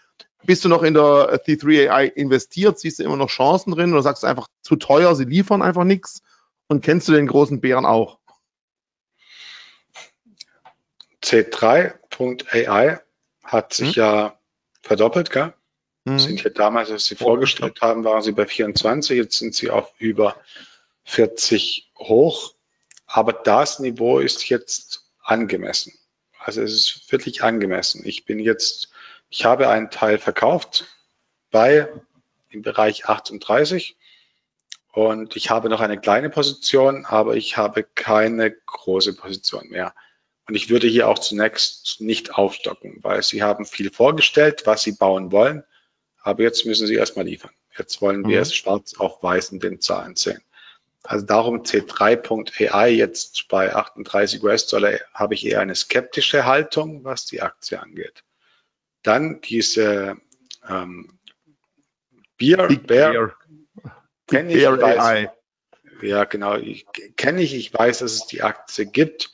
[0.44, 2.78] bist du noch in der T3AI investiert?
[2.78, 5.84] Siehst du immer noch Chancen drin oder sagst du einfach zu teuer, sie liefern einfach
[5.84, 6.22] nichts?
[6.68, 8.18] Und kennst du den großen Bären auch?
[11.22, 13.00] C3.ai
[13.42, 14.02] hat sich hm?
[14.02, 14.38] ja
[14.82, 15.54] verdoppelt, gell?
[16.04, 16.18] Mhm.
[16.18, 19.92] Sind ja damals, als sie vorgestellt haben, waren sie bei 24, jetzt sind sie auf
[19.98, 20.36] über
[21.04, 22.54] 40 hoch.
[23.06, 25.92] Aber das Niveau ist jetzt angemessen.
[26.38, 28.02] Also es ist wirklich angemessen.
[28.04, 28.90] Ich bin jetzt,
[29.30, 30.86] ich habe einen Teil verkauft
[31.50, 31.88] bei
[32.50, 33.96] im Bereich 38
[34.92, 39.94] und ich habe noch eine kleine Position, aber ich habe keine große Position mehr.
[40.48, 44.92] Und ich würde hier auch zunächst nicht aufstocken, weil sie haben viel vorgestellt, was sie
[44.92, 45.62] bauen wollen.
[46.22, 47.52] Aber jetzt müssen sie erstmal liefern.
[47.76, 48.42] Jetzt wollen wir mhm.
[48.42, 50.42] es schwarz auf weiß in den Zahlen sehen.
[51.02, 57.40] Also darum C3.ai jetzt bei 38 US-Dollar habe ich eher eine skeptische Haltung, was die
[57.40, 58.24] Aktie angeht.
[59.02, 60.16] Dann diese
[60.68, 61.18] ähm,
[62.36, 63.34] Beer, Big Bear,
[64.26, 65.28] kenne ich, weiß,
[66.02, 66.56] ja genau,
[67.16, 69.32] kenne ich, ich weiß, dass es die Aktie gibt.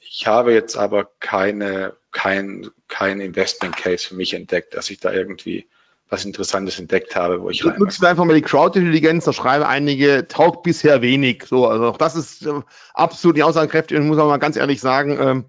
[0.00, 5.12] Ich habe jetzt aber keine, kein, kein Investment Case für mich entdeckt, dass ich da
[5.12, 5.68] irgendwie
[6.08, 7.78] was Interessantes entdeckt habe, wo ich rein.
[7.78, 11.44] Nutzen wir einfach mal die Crowd-Intelligenz, da schreiben einige, taugt bisher wenig.
[11.46, 12.60] So, also auch das ist äh,
[12.92, 15.44] absolut nicht aussagekräftig und muss auch mal ganz ehrlich sagen, ähm,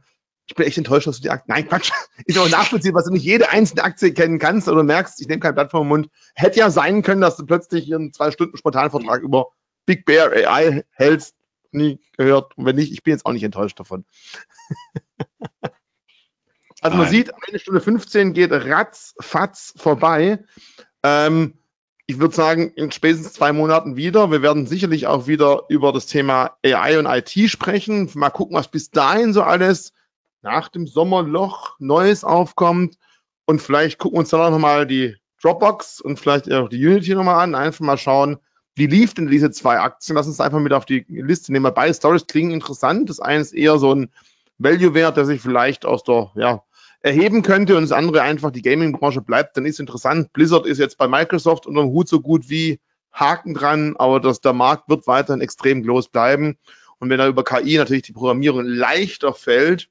[0.47, 1.91] ich bin echt enttäuscht, dass du die Aktie, nein, Quatsch,
[2.25, 5.39] ist auch nachvollziehbar, dass du nicht jede einzelne Aktie kennen kannst oder merkst, ich nehme
[5.39, 6.09] kein Blatt vom Mund.
[6.35, 9.47] Hätte ja sein können, dass du plötzlich hier einen zwei Stunden Spontanvertrag über
[9.85, 11.35] Big Bear AI hältst,
[11.71, 12.57] nie gehört.
[12.57, 14.05] Und wenn nicht, ich bin jetzt auch nicht enttäuscht davon.
[16.81, 17.15] Also man Nein.
[17.15, 20.43] sieht, eine Stunde 15 geht ratzfatz vorbei.
[21.01, 21.55] Ähm,
[22.05, 24.29] ich würde sagen, in spätestens zwei Monaten wieder.
[24.29, 28.11] Wir werden sicherlich auch wieder über das Thema AI und IT sprechen.
[28.13, 29.93] Mal gucken, was bis dahin so alles
[30.45, 32.97] nach dem Sommerloch Neues aufkommt.
[33.45, 37.15] Und vielleicht gucken wir uns dann auch nochmal die Dropbox und vielleicht auch die Unity
[37.15, 37.55] nochmal an.
[37.55, 38.37] Einfach mal schauen,
[38.75, 40.15] wie lief denn diese zwei Aktien?
[40.15, 41.73] Lass uns einfach mit auf die Liste nehmen.
[41.73, 43.09] Beide Stories klingen interessant.
[43.09, 44.11] Das eine ist eher so ein
[44.59, 46.63] Value-Wert, der sich vielleicht aus der ja,
[47.01, 50.31] erheben könnte und das andere einfach die Gaming-Branche bleibt, dann ist interessant.
[50.33, 52.79] Blizzard ist jetzt bei Microsoft unter dem Hut so gut wie
[53.11, 56.57] Haken dran, aber das, der Markt wird weiterhin extrem groß bleiben.
[56.99, 59.89] Und wenn da über KI natürlich die Programmierung leichter fällt,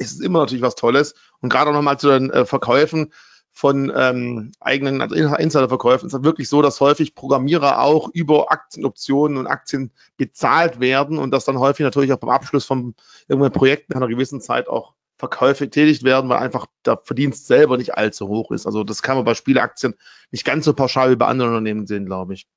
[0.00, 1.14] ist es immer natürlich was Tolles.
[1.40, 3.12] Und gerade auch nochmal zu den äh, Verkäufen
[3.52, 9.36] von ähm, eigenen also Insiderverkäufen ist es wirklich so, dass häufig Programmierer auch über Aktienoptionen
[9.36, 12.94] und Aktien bezahlt werden und das dann häufig natürlich auch beim Abschluss von
[13.28, 17.76] irgendeinem Projekt nach einer gewissen Zeit auch Verkäufe getätigt werden, weil einfach der Verdienst selber
[17.76, 18.66] nicht allzu hoch ist.
[18.66, 19.94] Also das kann man bei Spieleaktien
[20.30, 22.48] nicht ganz so pauschal wie bei anderen Unternehmen sehen, glaube ich.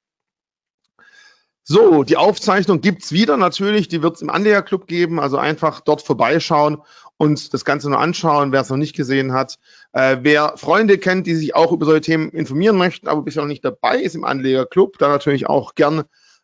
[1.65, 6.81] So, die Aufzeichnung gibt's wieder natürlich, die wird's im Anlegerclub geben, also einfach dort vorbeischauen
[7.15, 9.59] und das Ganze nur anschauen, wer es noch nicht gesehen hat.
[9.93, 13.47] Äh, wer Freunde kennt, die sich auch über solche Themen informieren möchten, aber bisher noch
[13.47, 16.03] nicht dabei ist im Anlegerclub, dann natürlich auch gern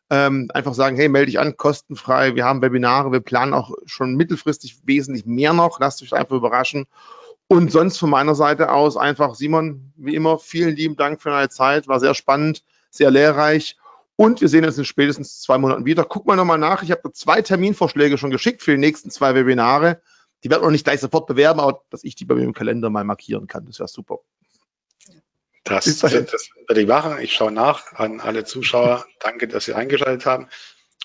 [0.10, 2.36] ähm, einfach sagen, hey, melde dich an, kostenfrei.
[2.36, 5.80] Wir haben Webinare, wir planen auch schon mittelfristig wesentlich mehr noch.
[5.80, 6.86] Lasst euch einfach überraschen.
[7.48, 11.50] Und sonst von meiner Seite aus einfach, Simon, wie immer, vielen lieben Dank für deine
[11.50, 11.88] Zeit.
[11.88, 13.76] War sehr spannend, sehr lehrreich.
[14.20, 16.04] Und wir sehen uns in spätestens zwei Monaten wieder.
[16.04, 16.84] Guck mal nochmal nach.
[16.84, 20.02] Ich habe zwei Terminvorschläge schon geschickt für die nächsten zwei Webinare.
[20.44, 22.52] Die werden wir noch nicht gleich sofort bewerben, aber dass ich die bei mir im
[22.52, 23.66] Kalender mal markieren kann.
[23.66, 24.20] Das wäre super.
[25.64, 27.18] Das, das werde ich machen.
[27.22, 29.06] Ich schaue nach an alle Zuschauer.
[29.22, 30.50] Danke, dass Sie eingeschaltet haben.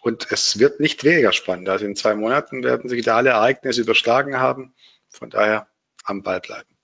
[0.03, 1.69] Und es wird nicht weniger spannend.
[1.69, 4.74] Also in zwei Monaten werden sich da alle Ereignisse überschlagen haben.
[5.09, 5.69] Von daher
[6.03, 6.77] am Ball bleiben.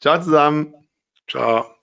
[0.00, 0.74] Ciao zusammen.
[1.28, 1.79] Ciao.